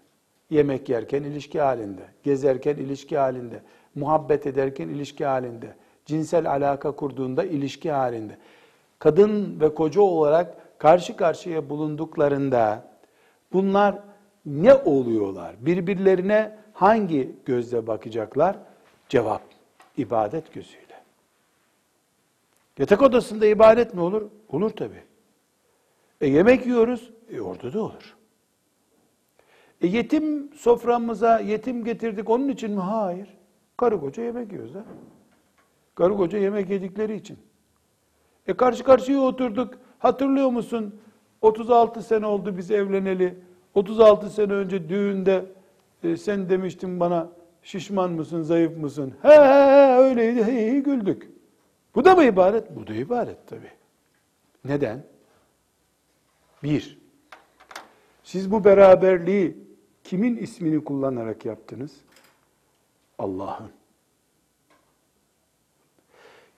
yemek 0.51 0.89
yerken 0.89 1.23
ilişki 1.23 1.61
halinde, 1.61 2.03
gezerken 2.23 2.77
ilişki 2.77 3.19
halinde, 3.19 3.63
muhabbet 3.95 4.47
ederken 4.47 4.89
ilişki 4.89 5.25
halinde, 5.25 5.75
cinsel 6.07 6.51
alaka 6.51 6.93
kurduğunda 6.93 7.45
ilişki 7.45 7.91
halinde, 7.91 8.39
kadın 8.99 9.61
ve 9.61 9.75
koca 9.75 10.01
olarak 10.01 10.57
karşı 10.79 11.17
karşıya 11.17 11.71
bulunduklarında 11.71 12.85
bunlar 13.53 13.99
ne 14.47 14.75
oluyorlar? 14.75 15.55
Birbirlerine 15.61 16.59
hangi 16.73 17.37
gözle 17.45 17.87
bakacaklar? 17.87 18.57
Cevap, 19.09 19.43
ibadet 19.97 20.55
gözüyle. 20.55 20.99
Yatak 22.79 23.03
odasında 23.03 23.47
ibadet 23.47 23.95
mi 23.95 24.01
olur? 24.01 24.23
Olur 24.49 24.71
tabi. 24.71 25.08
E 26.21 26.29
yemek 26.29 26.67
yiyoruz, 26.67 27.11
e 27.31 27.41
orada 27.41 27.73
da 27.73 27.83
olur. 27.83 28.17
E 29.81 29.87
yetim 29.87 30.53
soframıza 30.55 31.39
yetim 31.39 31.85
getirdik 31.85 32.31
onun 32.31 32.49
için 32.49 32.71
mi? 32.71 32.81
Hayır. 32.81 33.29
Karı 33.77 34.01
koca 34.01 34.23
yemek 34.23 34.53
yiyoruz 34.53 34.75
ha. 34.75 34.85
Karı 35.95 36.17
koca 36.17 36.39
yemek 36.39 36.71
yedikleri 36.71 37.17
için. 37.17 37.39
E 38.47 38.55
karşı 38.55 38.85
karşıya 38.85 39.21
oturduk. 39.21 39.75
Hatırlıyor 39.99 40.51
musun? 40.51 41.01
36 41.43 42.03
sene 42.03 42.27
oldu 42.27 42.57
biz 42.57 42.71
evleneli. 42.71 43.35
36 43.75 44.31
sene 44.31 44.53
önce 44.53 44.89
düğünde 44.89 45.45
e, 46.03 46.17
sen 46.17 46.49
demiştin 46.49 47.01
bana 47.01 47.29
şişman 47.63 48.13
mısın, 48.13 48.43
zayıf 48.43 48.77
mısın? 48.77 49.15
He 49.23 49.29
he 49.29 49.35
he 49.35 49.99
öyleydi. 49.99 50.45
He, 50.45 50.73
he, 50.73 50.81
güldük. 50.81 51.31
Bu 51.95 52.05
da 52.05 52.15
mı 52.15 52.25
ibadet? 52.25 52.77
Bu 52.77 52.87
da 52.87 52.95
ibadet 52.95 53.47
tabi. 53.47 53.71
Neden? 54.65 55.05
Bir, 56.63 56.99
siz 58.23 58.51
bu 58.51 58.65
beraberliği 58.65 59.59
kimin 60.05 60.37
ismini 60.37 60.85
kullanarak 60.85 61.45
yaptınız? 61.45 62.01
Allah'ın. 63.19 63.73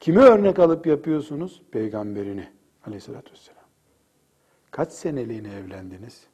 Kimi 0.00 0.18
örnek 0.18 0.58
alıp 0.58 0.86
yapıyorsunuz? 0.86 1.62
Peygamberini 1.70 2.48
aleyhissalatü 2.86 3.32
vesselam. 3.32 3.64
Kaç 4.70 4.92
seneliğine 4.92 5.54
evlendiniz? 5.54 6.26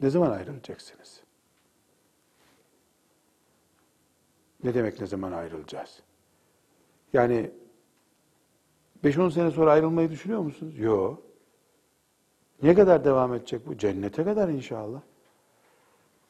Ne 0.00 0.10
zaman 0.10 0.30
ayrılacaksınız? 0.30 1.20
Ne 4.64 4.74
demek 4.74 5.00
ne 5.00 5.06
zaman 5.06 5.32
ayrılacağız? 5.32 6.02
Yani 7.12 7.50
5-10 9.04 9.30
sene 9.30 9.50
sonra 9.50 9.72
ayrılmayı 9.72 10.10
düşünüyor 10.10 10.40
musunuz? 10.40 10.78
Yok. 10.78 11.29
Ne 12.62 12.74
kadar 12.74 13.04
devam 13.04 13.34
edecek 13.34 13.66
bu? 13.66 13.78
Cennete 13.78 14.24
kadar 14.24 14.48
inşallah. 14.48 15.00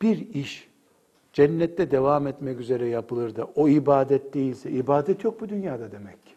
Bir 0.02 0.34
iş 0.34 0.70
cennette 1.32 1.90
devam 1.90 2.26
etmek 2.26 2.60
üzere 2.60 2.88
yapılır 2.88 3.36
da 3.36 3.44
o 3.44 3.68
ibadet 3.68 4.34
değilse, 4.34 4.70
ibadet 4.70 5.24
yok 5.24 5.40
bu 5.40 5.48
dünyada 5.48 5.92
demek 5.92 6.26
ki. 6.26 6.32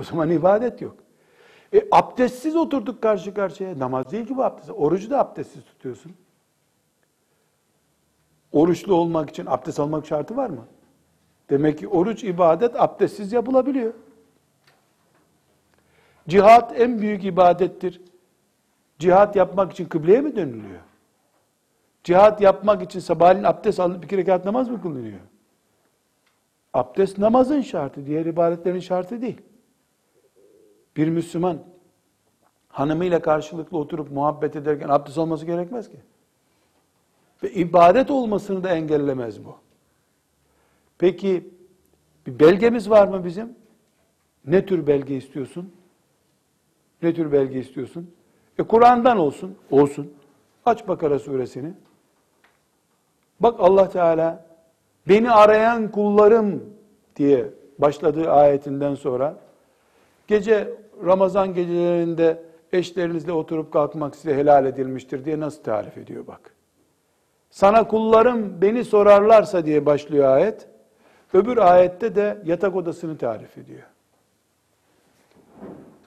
O 0.00 0.04
zaman 0.04 0.30
ibadet 0.30 0.82
yok. 0.82 0.96
E 1.74 1.88
abdestsiz 1.90 2.56
oturduk 2.56 3.02
karşı 3.02 3.34
karşıya. 3.34 3.78
Namaz 3.78 4.12
değil 4.12 4.26
ki 4.26 4.36
bu 4.36 4.44
abdest. 4.44 4.70
Orucu 4.70 5.10
da 5.10 5.18
abdestsiz 5.18 5.64
tutuyorsun. 5.64 6.12
Oruçlu 8.52 8.94
olmak 8.94 9.30
için 9.30 9.46
abdest 9.46 9.80
almak 9.80 10.06
şartı 10.06 10.36
var 10.36 10.50
mı? 10.50 10.66
Demek 11.50 11.78
ki 11.78 11.88
oruç, 11.88 12.24
ibadet 12.24 12.80
abdestsiz 12.80 13.32
yapılabiliyor. 13.32 13.94
Cihat 16.28 16.80
en 16.80 17.00
büyük 17.00 17.24
ibadettir. 17.24 18.00
Cihat 18.98 19.36
yapmak 19.36 19.72
için 19.72 19.84
kıbleye 19.84 20.20
mi 20.20 20.36
dönülüyor? 20.36 20.80
Cihat 22.04 22.40
yapmak 22.40 22.82
için 22.82 23.00
sabahleyin 23.00 23.44
abdest 23.44 23.80
alınıp 23.80 24.04
iki 24.04 24.16
rekat 24.16 24.44
namaz 24.44 24.68
mı 24.68 24.82
kılınıyor? 24.82 25.20
Abdest 26.74 27.18
namazın 27.18 27.60
şartı, 27.60 28.06
diğer 28.06 28.26
ibadetlerin 28.26 28.80
şartı 28.80 29.22
değil. 29.22 29.40
Bir 30.96 31.08
Müslüman 31.08 31.58
hanımıyla 32.68 33.22
karşılıklı 33.22 33.78
oturup 33.78 34.10
muhabbet 34.10 34.56
ederken 34.56 34.88
abdest 34.88 35.18
olması 35.18 35.46
gerekmez 35.46 35.90
ki. 35.90 35.96
Ve 37.42 37.52
ibadet 37.52 38.10
olmasını 38.10 38.64
da 38.64 38.70
engellemez 38.70 39.44
bu. 39.44 39.56
Peki 40.98 41.50
bir 42.26 42.38
belgemiz 42.38 42.90
var 42.90 43.08
mı 43.08 43.24
bizim? 43.24 43.54
Ne 44.46 44.66
tür 44.66 44.86
belge 44.86 45.16
istiyorsun? 45.16 45.72
Ne 47.02 47.14
tür 47.14 47.32
belge 47.32 47.58
istiyorsun? 47.58 48.14
E 48.58 48.62
Kur'an'dan 48.62 49.18
olsun. 49.18 49.56
Olsun. 49.70 50.12
Aç 50.66 50.88
Bakara 50.88 51.18
suresini. 51.18 51.72
Bak 53.40 53.54
Allah 53.58 53.88
Teala 53.88 54.46
beni 55.08 55.30
arayan 55.30 55.90
kullarım 55.90 56.64
diye 57.16 57.46
başladığı 57.78 58.30
ayetinden 58.30 58.94
sonra 58.94 59.36
gece 60.26 60.70
Ramazan 61.04 61.54
gecelerinde 61.54 62.42
eşlerinizle 62.72 63.32
oturup 63.32 63.72
kalkmak 63.72 64.16
size 64.16 64.36
helal 64.36 64.66
edilmiştir 64.66 65.24
diye 65.24 65.40
nasıl 65.40 65.62
tarif 65.62 65.98
ediyor 65.98 66.26
bak. 66.26 66.54
Sana 67.50 67.88
kullarım 67.88 68.60
beni 68.62 68.84
sorarlarsa 68.84 69.66
diye 69.66 69.86
başlıyor 69.86 70.28
ayet. 70.28 70.68
Öbür 71.32 71.56
ayette 71.56 72.14
de 72.14 72.38
yatak 72.44 72.76
odasını 72.76 73.18
tarif 73.18 73.58
ediyor. 73.58 73.82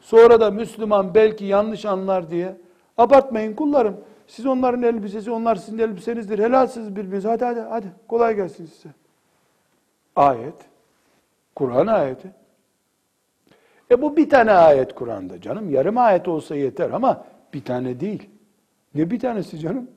Sonra 0.08 0.42
da 0.42 0.52
Müslüman 0.52 1.14
belki 1.14 1.46
yanlış 1.46 1.86
anlar 1.86 2.30
diye 2.30 2.58
abartmayın 2.98 3.56
kullarım. 3.56 4.02
Siz 4.28 4.46
onların 4.46 4.84
elbisesi, 4.84 5.32
onlar 5.32 5.56
sizin 5.56 5.78
elbisenizdir. 5.78 6.40
Helalsiz 6.40 6.96
birbirinize. 6.96 7.28
Hadi 7.28 7.46
hadi 7.46 7.60
hadi. 7.60 7.88
Kolay 8.08 8.36
gelsin 8.36 8.66
size. 8.66 8.90
Ayet. 10.16 10.56
Kur'an 11.56 11.88
ayeti. 11.88 12.32
E 13.92 14.02
bu 14.02 14.18
bir 14.18 14.30
tane 14.30 14.52
ayet 14.52 14.96
Kur'an'da 14.96 15.42
canım. 15.42 15.70
Yarım 15.70 15.98
ayet 15.98 16.28
olsa 16.28 16.56
yeter 16.56 16.90
ama 16.90 17.26
bir 17.54 17.66
tane 17.66 18.00
değil. 18.00 18.30
Ne 18.96 19.12
bir 19.12 19.20
tanesi 19.20 19.60
canım? 19.60 19.92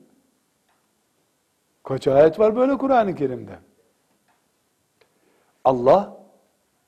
Kaç 1.83 2.07
ayet 2.07 2.39
var 2.39 2.55
böyle 2.55 2.77
Kur'an-ı 2.77 3.15
Kerim'de? 3.15 3.59
Allah 5.63 6.17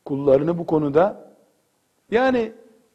kullarını 0.06 0.58
bu 0.58 0.66
konuda 0.66 1.32
yani 2.12 2.52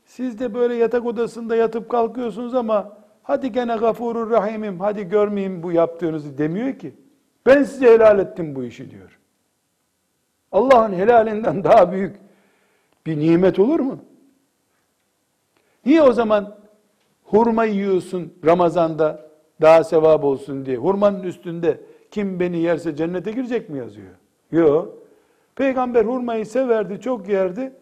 siz 0.08 0.38
de 0.38 0.54
böyle 0.54 0.74
yatak 0.74 1.06
odasında 1.06 1.56
yatıp 1.56 1.88
kalkıyorsunuz 1.88 2.54
ama 2.54 2.98
hadi 3.22 3.52
gene 3.52 3.76
gafurur 3.76 4.30
rahimim 4.30 4.80
hadi 4.80 5.08
görmeyeyim 5.08 5.62
bu 5.62 5.72
yaptığınızı 5.72 6.38
demiyor 6.38 6.78
ki. 6.78 6.94
Ben 7.46 7.62
size 7.62 7.86
helal 7.86 8.18
ettim 8.18 8.54
bu 8.54 8.64
işi 8.64 8.90
diyor. 8.90 9.18
Allah'ın 10.52 10.92
helalinden 10.92 11.64
daha 11.64 11.92
büyük 11.92 12.16
bir 13.06 13.18
nimet 13.18 13.58
olur 13.58 13.80
mu? 13.80 13.98
Niye 15.86 16.02
o 16.02 16.12
zaman 16.12 16.58
hurma 17.24 17.64
yiyorsun 17.64 18.32
Ramazan'da 18.44 19.30
daha 19.60 19.84
sevap 19.84 20.24
olsun 20.24 20.66
diye? 20.66 20.76
Hurmanın 20.76 21.22
üstünde 21.22 21.80
kim 22.10 22.40
beni 22.40 22.58
yerse 22.58 22.96
cennete 22.96 23.30
girecek 23.30 23.70
mi 23.70 23.78
yazıyor? 23.78 24.14
Yok. 24.52 24.94
Peygamber 25.56 26.04
hurmayı 26.04 26.46
severdi, 26.46 27.00
çok 27.00 27.28
yerdi. 27.28 27.72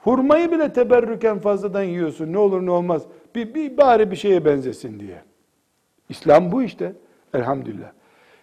Hurmayı 0.00 0.52
bile 0.52 0.72
teberrüken 0.72 1.38
fazladan 1.38 1.82
yiyorsun. 1.82 2.32
Ne 2.32 2.38
olur 2.38 2.66
ne 2.66 2.70
olmaz. 2.70 3.02
Bir, 3.34 3.54
bir 3.54 3.76
bari 3.76 4.10
bir 4.10 4.16
şeye 4.16 4.44
benzesin 4.44 5.00
diye. 5.00 5.22
İslam 6.08 6.52
bu 6.52 6.62
işte. 6.62 6.92
Elhamdülillah. 7.34 7.92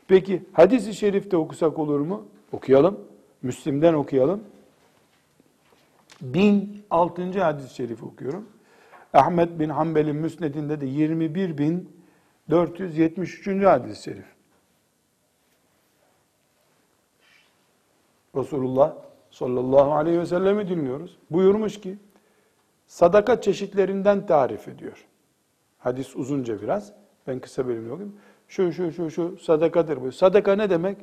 Peki 0.07 0.43
hadisi 0.53 0.93
şerifte 0.93 1.37
okusak 1.37 1.79
olur 1.79 1.99
mu? 1.99 2.25
Okuyalım. 2.51 2.99
Müslim'den 3.41 3.93
okuyalım. 3.93 4.43
1006. 6.21 7.41
hadis-i 7.41 7.75
şerif 7.75 8.03
okuyorum. 8.03 8.49
Ahmet 9.13 9.59
bin 9.59 9.69
Hanbel'in 9.69 10.15
müsnedinde 10.15 10.81
de 10.81 10.85
21.473. 12.49 13.65
hadis-i 13.65 14.03
şerif. 14.03 14.25
Resulullah 18.35 19.06
sallallahu 19.37 19.93
aleyhi 19.93 20.19
ve 20.19 20.25
sellemi 20.25 20.69
dinliyoruz. 20.69 21.17
Buyurmuş 21.31 21.81
ki, 21.81 21.97
sadaka 22.87 23.41
çeşitlerinden 23.41 24.25
tarif 24.25 24.67
ediyor. 24.67 25.05
Hadis 25.77 26.15
uzunca 26.15 26.61
biraz. 26.61 26.93
Ben 27.27 27.39
kısa 27.39 27.67
bölümü 27.67 27.91
okuyayım. 27.91 28.15
Şu 28.47 28.71
şu 28.71 28.91
şu 28.91 29.11
şu 29.11 29.37
sadakadır 29.37 30.01
bu. 30.01 30.11
Sadaka 30.11 30.55
ne 30.55 30.69
demek? 30.69 30.97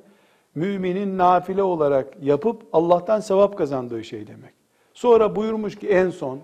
Müminin 0.55 1.19
nafile 1.19 1.63
olarak 1.63 2.23
yapıp 2.23 2.63
Allah'tan 2.73 3.21
sevap 3.21 3.59
kazandığı 3.59 4.05
şey 4.05 4.27
demek. 4.27 4.55
Sonra 4.95 5.37
buyurmuş 5.37 5.79
ki 5.79 5.89
en 5.89 6.11
son 6.11 6.41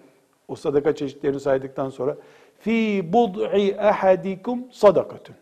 o 0.48 0.54
sadaka 0.56 0.94
çeşitlerini 0.94 1.40
saydıktan 1.40 1.88
sonra 1.88 2.16
fi 2.58 3.08
bud'i 3.12 3.80
ahadikum 3.80 4.72
sadakatun. 4.72 5.36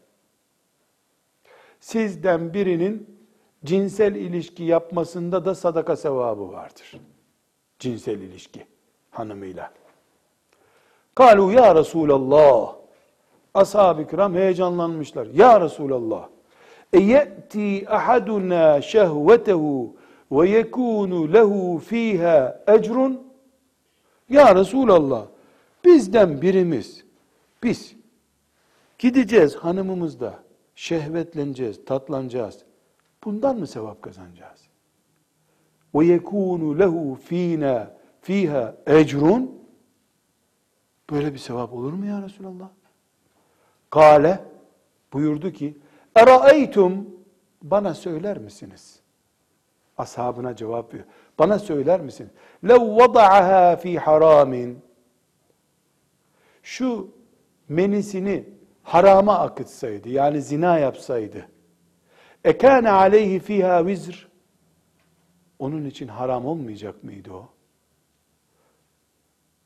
Sizden 1.81 2.55
birinin 2.55 3.18
cinsel 3.65 4.15
ilişki 4.15 4.65
yapmasında 4.65 5.45
da 5.45 5.55
sadaka 5.55 5.97
sevabı 5.97 6.53
vardır. 6.53 7.01
Cinsel 7.79 8.21
ilişki 8.21 8.67
hanımıyla. 9.11 9.73
Kalu 11.15 11.53
ya 11.53 11.75
Resulallah. 11.75 12.75
Ashab-ı 13.55 14.07
kiram 14.07 14.35
heyecanlanmışlar. 14.35 15.27
Ya 15.27 15.61
Resulallah. 15.61 16.29
Eye'ti 16.93 17.85
ahaduna 17.89 18.83
şehvetehu 18.83 19.97
ve 20.33 20.49
yekunu 20.49 21.33
lehu 21.33 21.79
fiha 21.79 22.65
ecrun. 22.69 23.23
Ya 24.29 24.55
Resulallah. 24.55 25.27
Bizden 25.85 26.43
birimiz, 26.43 27.05
biz 27.63 27.95
gideceğiz 28.99 29.57
hanımımızda, 29.57 30.35
şehvetleneceğiz, 30.75 31.85
tatlanacağız. 31.85 32.68
Bundan 33.25 33.59
mı 33.59 33.67
sevap 33.67 34.03
kazanacağız? 34.03 34.61
Ve 35.95 36.07
yekunu 36.07 36.79
lehu 36.79 37.15
fina 37.15 37.91
fiha 38.21 38.77
ecrun. 38.87 39.59
Böyle 41.11 41.33
bir 41.35 41.39
sevap 41.39 41.73
olur 41.73 41.93
mu 41.93 42.07
ya 42.07 42.23
Resulallah? 42.23 42.69
Kale 43.91 44.45
buyurdu 45.13 45.53
ki 45.53 45.79
Eraeytum 46.15 47.11
bana 47.63 47.95
söyler 47.95 48.39
misiniz? 48.39 49.01
Ashabına 49.99 50.57
cevap 50.57 50.95
veriyor. 50.95 51.09
Bana 51.39 51.59
söyler 51.59 52.01
misin? 52.01 52.31
Lev 52.69 52.97
vada'aha 52.97 53.77
fi 53.77 53.99
haramin 53.99 54.83
şu 56.63 57.11
menisini 57.69 58.49
harama 58.83 59.39
akıtsaydı 59.39 60.09
yani 60.09 60.43
zina 60.43 60.79
yapsaydı 60.79 61.49
ekâne 62.49 62.91
aleyhi 62.91 63.39
fiha 63.39 63.87
vizr 63.87 64.29
onun 65.59 65.85
için 65.85 66.09
haram 66.09 66.47
olmayacak 66.47 67.05
mıydı 67.05 67.33
o? 67.33 67.49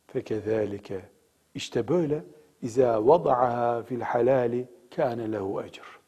Fekezâlike 0.06 1.00
işte 1.54 1.88
böyle 1.88 2.24
İzâ 2.62 3.06
vada'aha 3.06 3.82
fil 3.82 4.00
halali 4.00 4.68
kâne 4.96 5.32
lehu 5.32 5.62
ecr. 5.62 5.98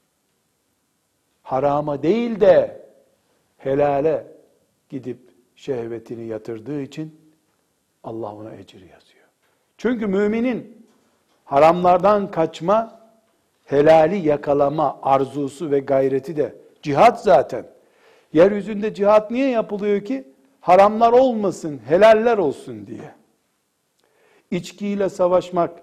Harama 1.42 2.02
değil 2.02 2.40
de 2.40 2.86
helale 3.58 4.26
gidip 4.88 5.18
şehvetini 5.56 6.26
yatırdığı 6.26 6.82
için 6.82 7.20
Allah 8.04 8.34
ona 8.34 8.54
ecir 8.54 8.80
yazıyor. 8.80 9.24
Çünkü 9.78 10.06
müminin 10.06 10.86
haramlardan 11.44 12.30
kaçma, 12.30 13.00
helali 13.64 14.28
yakalama 14.28 14.98
arzusu 15.02 15.70
ve 15.70 15.78
gayreti 15.78 16.36
de 16.36 16.63
cihat 16.84 17.22
zaten. 17.22 17.66
Yeryüzünde 18.32 18.94
cihat 18.94 19.30
niye 19.30 19.48
yapılıyor 19.48 20.04
ki? 20.04 20.28
Haramlar 20.60 21.12
olmasın, 21.12 21.80
helaller 21.86 22.38
olsun 22.38 22.86
diye. 22.86 23.14
İçkiyle 24.50 25.08
savaşmak, 25.08 25.82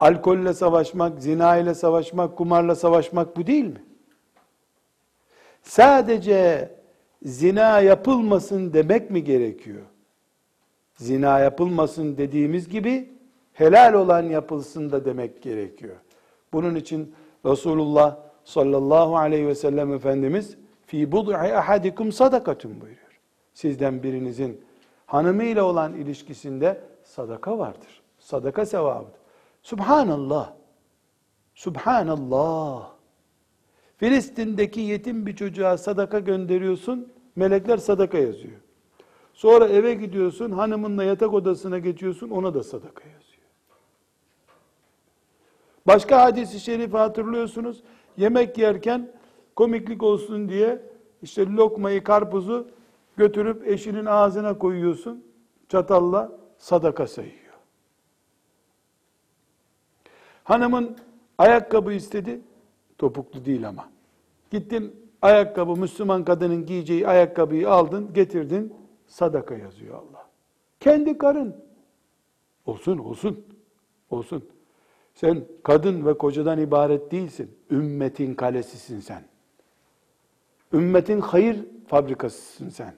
alkolle 0.00 0.54
savaşmak, 0.54 1.22
zina 1.22 1.56
ile 1.56 1.74
savaşmak, 1.74 2.36
kumarla 2.36 2.74
savaşmak 2.74 3.36
bu 3.36 3.46
değil 3.46 3.64
mi? 3.64 3.82
Sadece 5.62 6.70
zina 7.22 7.80
yapılmasın 7.80 8.72
demek 8.72 9.10
mi 9.10 9.24
gerekiyor? 9.24 9.82
Zina 10.94 11.38
yapılmasın 11.38 12.16
dediğimiz 12.16 12.68
gibi 12.68 13.12
helal 13.52 13.92
olan 13.92 14.22
yapılsın 14.22 14.92
da 14.92 15.04
demek 15.04 15.42
gerekiyor. 15.42 15.96
Bunun 16.52 16.74
için 16.74 17.14
Resulullah 17.46 18.29
sallallahu 18.44 19.16
aleyhi 19.16 19.46
ve 19.46 19.54
sellem 19.54 19.92
Efendimiz 19.92 20.56
fi 20.86 21.12
bud'i 21.12 21.36
ahadikum 21.36 22.12
sadakatun 22.12 22.80
buyuruyor. 22.80 23.20
Sizden 23.54 24.02
birinizin 24.02 24.64
hanımıyla 25.06 25.64
olan 25.64 25.94
ilişkisinde 25.94 26.80
sadaka 27.04 27.58
vardır. 27.58 28.02
Sadaka 28.18 28.66
sevabıdır. 28.66 29.20
Subhanallah. 29.62 30.52
Subhanallah. 31.54 32.90
Filistin'deki 33.96 34.80
yetim 34.80 35.26
bir 35.26 35.36
çocuğa 35.36 35.78
sadaka 35.78 36.18
gönderiyorsun, 36.18 37.12
melekler 37.36 37.76
sadaka 37.76 38.18
yazıyor. 38.18 38.60
Sonra 39.34 39.68
eve 39.68 39.94
gidiyorsun, 39.94 40.50
hanımınla 40.50 41.04
yatak 41.04 41.34
odasına 41.34 41.78
geçiyorsun, 41.78 42.30
ona 42.30 42.54
da 42.54 42.62
sadaka 42.62 43.04
yazıyor. 43.04 43.20
Başka 45.86 46.20
hadisi 46.22 46.60
şerifi 46.60 46.96
hatırlıyorsunuz. 46.96 47.82
Yemek 48.16 48.58
yerken 48.58 49.12
komiklik 49.56 50.02
olsun 50.02 50.48
diye 50.48 50.82
işte 51.22 51.46
lokmayı, 51.46 52.04
karpuzu 52.04 52.68
götürüp 53.16 53.68
eşinin 53.68 54.06
ağzına 54.06 54.58
koyuyorsun. 54.58 55.24
Çatalla 55.68 56.32
sadaka 56.58 57.06
sayıyor. 57.06 57.34
Hanımın 60.44 60.96
ayakkabı 61.38 61.92
istedi. 61.92 62.40
Topuklu 62.98 63.44
değil 63.44 63.68
ama. 63.68 63.88
Gittin 64.50 65.10
ayakkabı 65.22 65.76
Müslüman 65.76 66.24
kadının 66.24 66.66
giyeceği 66.66 67.08
ayakkabıyı 67.08 67.70
aldın, 67.70 68.12
getirdin. 68.12 68.74
Sadaka 69.06 69.54
yazıyor 69.54 69.94
Allah. 69.94 70.28
Kendi 70.80 71.18
karın. 71.18 71.56
Olsun, 72.66 72.98
olsun. 72.98 73.46
Olsun. 74.10 74.48
Sen 75.20 75.44
kadın 75.62 76.06
ve 76.06 76.18
kocadan 76.18 76.58
ibaret 76.58 77.12
değilsin. 77.12 77.50
Ümmetin 77.70 78.34
kalesisin 78.34 79.00
sen. 79.00 79.22
Ümmetin 80.72 81.20
hayır 81.20 81.64
fabrikasısın 81.86 82.68
sen. 82.68 82.94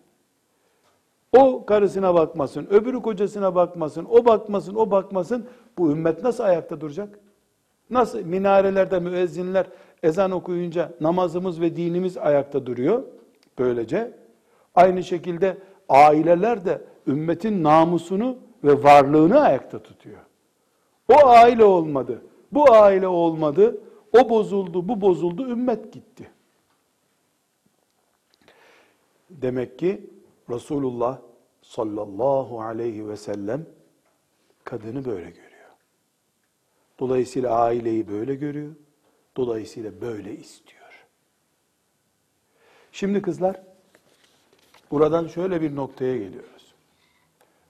O 1.36 1.66
karısına 1.66 2.14
bakmasın, 2.14 2.66
öbürü 2.70 3.02
kocasına 3.02 3.54
bakmasın, 3.54 4.06
o 4.10 4.24
bakmasın, 4.24 4.74
o 4.74 4.90
bakmasın. 4.90 5.46
Bu 5.78 5.90
ümmet 5.90 6.22
nasıl 6.22 6.44
ayakta 6.44 6.80
duracak? 6.80 7.18
Nasıl 7.90 8.20
minarelerde 8.20 9.00
müezzinler 9.00 9.66
ezan 10.02 10.30
okuyunca 10.30 10.92
namazımız 11.00 11.60
ve 11.60 11.76
dinimiz 11.76 12.18
ayakta 12.18 12.66
duruyor? 12.66 13.02
Böylece 13.58 14.12
aynı 14.74 15.02
şekilde 15.02 15.58
aileler 15.88 16.64
de 16.64 16.82
ümmetin 17.06 17.64
namusunu 17.64 18.38
ve 18.64 18.82
varlığını 18.82 19.40
ayakta 19.40 19.78
tutuyor. 19.78 20.18
O 21.08 21.26
aile 21.26 21.64
olmadı, 21.64 22.22
bu 22.52 22.72
aile 22.72 23.06
olmadı, 23.06 23.80
o 24.12 24.28
bozuldu, 24.28 24.88
bu 24.88 25.00
bozuldu, 25.00 25.48
ümmet 25.48 25.92
gitti. 25.92 26.30
Demek 29.30 29.78
ki 29.78 30.10
Resulullah 30.50 31.18
sallallahu 31.62 32.60
aleyhi 32.60 33.08
ve 33.08 33.16
sellem 33.16 33.66
kadını 34.64 35.04
böyle 35.04 35.30
görüyor. 35.30 35.52
Dolayısıyla 36.98 37.60
aileyi 37.60 38.08
böyle 38.08 38.34
görüyor. 38.34 38.74
Dolayısıyla 39.36 40.00
böyle 40.00 40.36
istiyor. 40.36 41.06
Şimdi 42.92 43.22
kızlar, 43.22 43.62
buradan 44.90 45.26
şöyle 45.26 45.60
bir 45.60 45.76
noktaya 45.76 46.16
geliyoruz. 46.16 46.74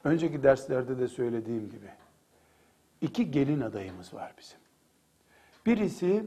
Önceki 0.04 0.42
derslerde 0.42 0.98
de 0.98 1.08
söylediğim 1.08 1.70
gibi, 1.70 1.86
iki 3.02 3.30
gelin 3.30 3.60
adayımız 3.60 4.14
var 4.14 4.34
bizim. 4.38 4.58
Birisi, 5.66 6.24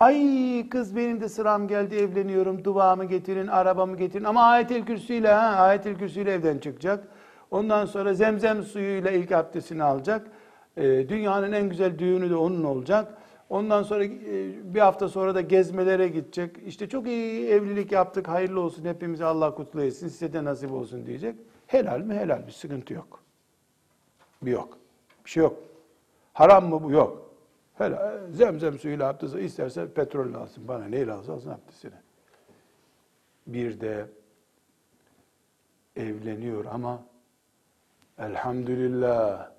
ay 0.00 0.68
kız 0.70 0.96
benim 0.96 1.20
de 1.20 1.28
sıram 1.28 1.68
geldi 1.68 1.94
evleniyorum, 1.94 2.64
duamı 2.64 3.04
getirin, 3.04 3.46
arabamı 3.46 3.96
getirin 3.96 4.24
ama 4.24 4.42
ayetel 4.42 4.86
kürsüyle, 4.86 5.28
ha, 5.28 5.46
ayetel 5.46 5.98
kürsüyle 5.98 6.32
evden 6.32 6.58
çıkacak. 6.58 7.08
Ondan 7.50 7.86
sonra 7.86 8.14
zemzem 8.14 8.62
suyuyla 8.62 9.10
ilk 9.10 9.32
abdestini 9.32 9.82
alacak. 9.82 10.26
Ee, 10.76 10.82
dünyanın 11.08 11.52
en 11.52 11.68
güzel 11.68 11.98
düğünü 11.98 12.30
de 12.30 12.36
onun 12.36 12.64
olacak. 12.64 13.14
Ondan 13.50 13.82
sonra 13.82 14.04
e, 14.04 14.74
bir 14.74 14.80
hafta 14.80 15.08
sonra 15.08 15.34
da 15.34 15.40
gezmelere 15.40 16.08
gidecek. 16.08 16.56
İşte 16.66 16.88
çok 16.88 17.06
iyi 17.06 17.48
evlilik 17.48 17.92
yaptık, 17.92 18.28
hayırlı 18.28 18.60
olsun, 18.60 18.84
hepimize 18.84 19.24
Allah 19.24 19.54
kutlu 19.54 19.82
etsin, 19.82 20.08
size 20.08 20.32
de 20.32 20.44
nasip 20.44 20.72
olsun 20.72 21.06
diyecek. 21.06 21.36
Helal 21.66 22.00
mi? 22.00 22.14
Helal. 22.14 22.46
Bir 22.46 22.52
sıkıntı 22.52 22.94
yok. 22.94 23.20
Bir 24.42 24.50
yok. 24.50 24.78
Bir 25.24 25.30
şey 25.30 25.42
yok. 25.42 25.71
Haram 26.32 26.68
mı 26.68 26.82
bu? 26.82 26.90
Yok. 26.90 27.34
Helal. 27.74 28.32
Zemzem 28.32 28.78
suyuyla 28.78 29.08
abdest 29.08 29.34
isterse 29.34 29.92
petrol 29.94 30.34
alsın. 30.34 30.68
Bana 30.68 30.84
neyle 30.84 31.12
alsın 31.12 31.32
alsın 31.32 31.50
abdestini. 31.50 31.94
Bir 33.46 33.80
de 33.80 34.06
evleniyor 35.96 36.64
ama 36.64 37.04
elhamdülillah 38.18 39.50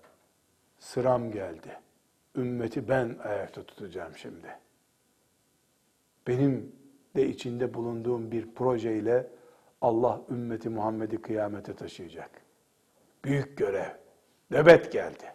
sıram 0.79 1.31
geldi. 1.31 1.79
Ümmeti 2.35 2.89
ben 2.89 3.17
ayakta 3.23 3.63
tutacağım 3.63 4.17
şimdi. 4.17 4.47
Benim 6.27 6.75
de 7.15 7.27
içinde 7.27 7.73
bulunduğum 7.73 8.31
bir 8.31 8.55
projeyle 8.55 9.27
Allah 9.81 10.21
ümmeti 10.29 10.69
Muhammed'i 10.69 11.21
kıyamete 11.21 11.75
taşıyacak. 11.75 12.29
Büyük 13.25 13.57
görev. 13.57 13.89
Nöbet 14.51 14.91
geldi. 14.91 15.33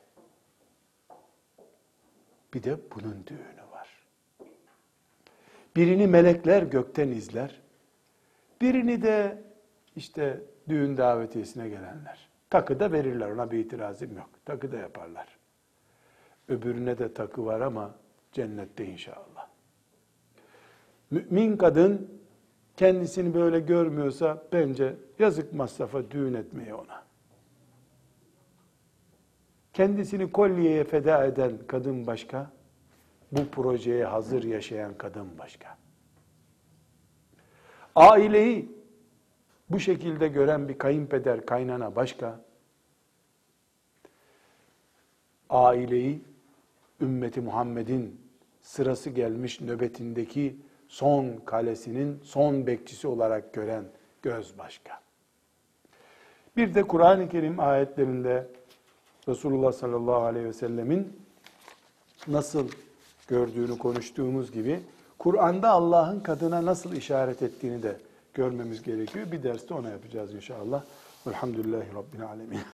Bir 2.54 2.62
de 2.62 2.76
bunun 2.94 3.26
düğünü 3.26 3.70
var. 3.72 3.88
Birini 5.76 6.06
melekler 6.06 6.62
gökten 6.62 7.08
izler. 7.08 7.60
Birini 8.60 9.02
de 9.02 9.42
işte 9.96 10.42
düğün 10.68 10.96
davetiyesine 10.96 11.68
gelenler. 11.68 12.28
Takı 12.50 12.80
da 12.80 12.92
verirler 12.92 13.30
ona 13.30 13.50
bir 13.50 13.58
itirazım 13.58 14.16
yok. 14.16 14.30
Takı 14.44 14.72
da 14.72 14.76
yaparlar. 14.76 15.38
Öbürüne 16.48 16.98
de 16.98 17.14
takı 17.14 17.46
var 17.46 17.60
ama 17.60 17.94
cennette 18.32 18.84
inşallah. 18.84 19.48
Mümin 21.10 21.56
kadın 21.56 22.20
kendisini 22.76 23.34
böyle 23.34 23.60
görmüyorsa 23.60 24.42
bence 24.52 24.96
yazık 25.18 25.52
masrafa 25.52 26.10
düğün 26.10 26.34
etmeye 26.34 26.74
ona. 26.74 27.07
Kendisini 29.78 30.32
kolyeye 30.32 30.84
feda 30.84 31.24
eden 31.24 31.52
kadın 31.66 32.06
başka, 32.06 32.50
bu 33.32 33.48
projeye 33.48 34.04
hazır 34.04 34.42
yaşayan 34.42 34.98
kadın 34.98 35.28
başka. 35.38 35.76
Aileyi 37.94 38.72
bu 39.70 39.80
şekilde 39.80 40.28
gören 40.28 40.68
bir 40.68 40.78
kayınpeder, 40.78 41.46
kaynana 41.46 41.96
başka. 41.96 42.40
Aileyi 45.50 46.22
ümmeti 47.00 47.40
Muhammed'in 47.40 48.20
sırası 48.60 49.10
gelmiş 49.10 49.60
nöbetindeki 49.60 50.56
son 50.88 51.36
kalesinin 51.36 52.20
son 52.22 52.66
bekçisi 52.66 53.08
olarak 53.08 53.54
gören 53.54 53.84
göz 54.22 54.58
başka. 54.58 55.00
Bir 56.56 56.74
de 56.74 56.82
Kur'an-ı 56.82 57.28
Kerim 57.28 57.60
ayetlerinde 57.60 58.57
Resulullah 59.28 59.72
sallallahu 59.72 60.22
aleyhi 60.22 60.46
ve 60.46 60.52
sellemin 60.52 61.16
nasıl 62.28 62.68
gördüğünü 63.28 63.78
konuştuğumuz 63.78 64.52
gibi 64.52 64.80
Kur'an'da 65.18 65.70
Allah'ın 65.70 66.20
kadına 66.20 66.64
nasıl 66.64 66.92
işaret 66.92 67.42
ettiğini 67.42 67.82
de 67.82 67.96
görmemiz 68.34 68.82
gerekiyor. 68.82 69.32
Bir 69.32 69.42
derste 69.42 69.74
ona 69.74 69.90
yapacağız 69.90 70.34
inşallah. 70.34 70.84
Velhamdülillahi 71.26 71.94
Rabbil 71.94 72.26
Alemin. 72.26 72.77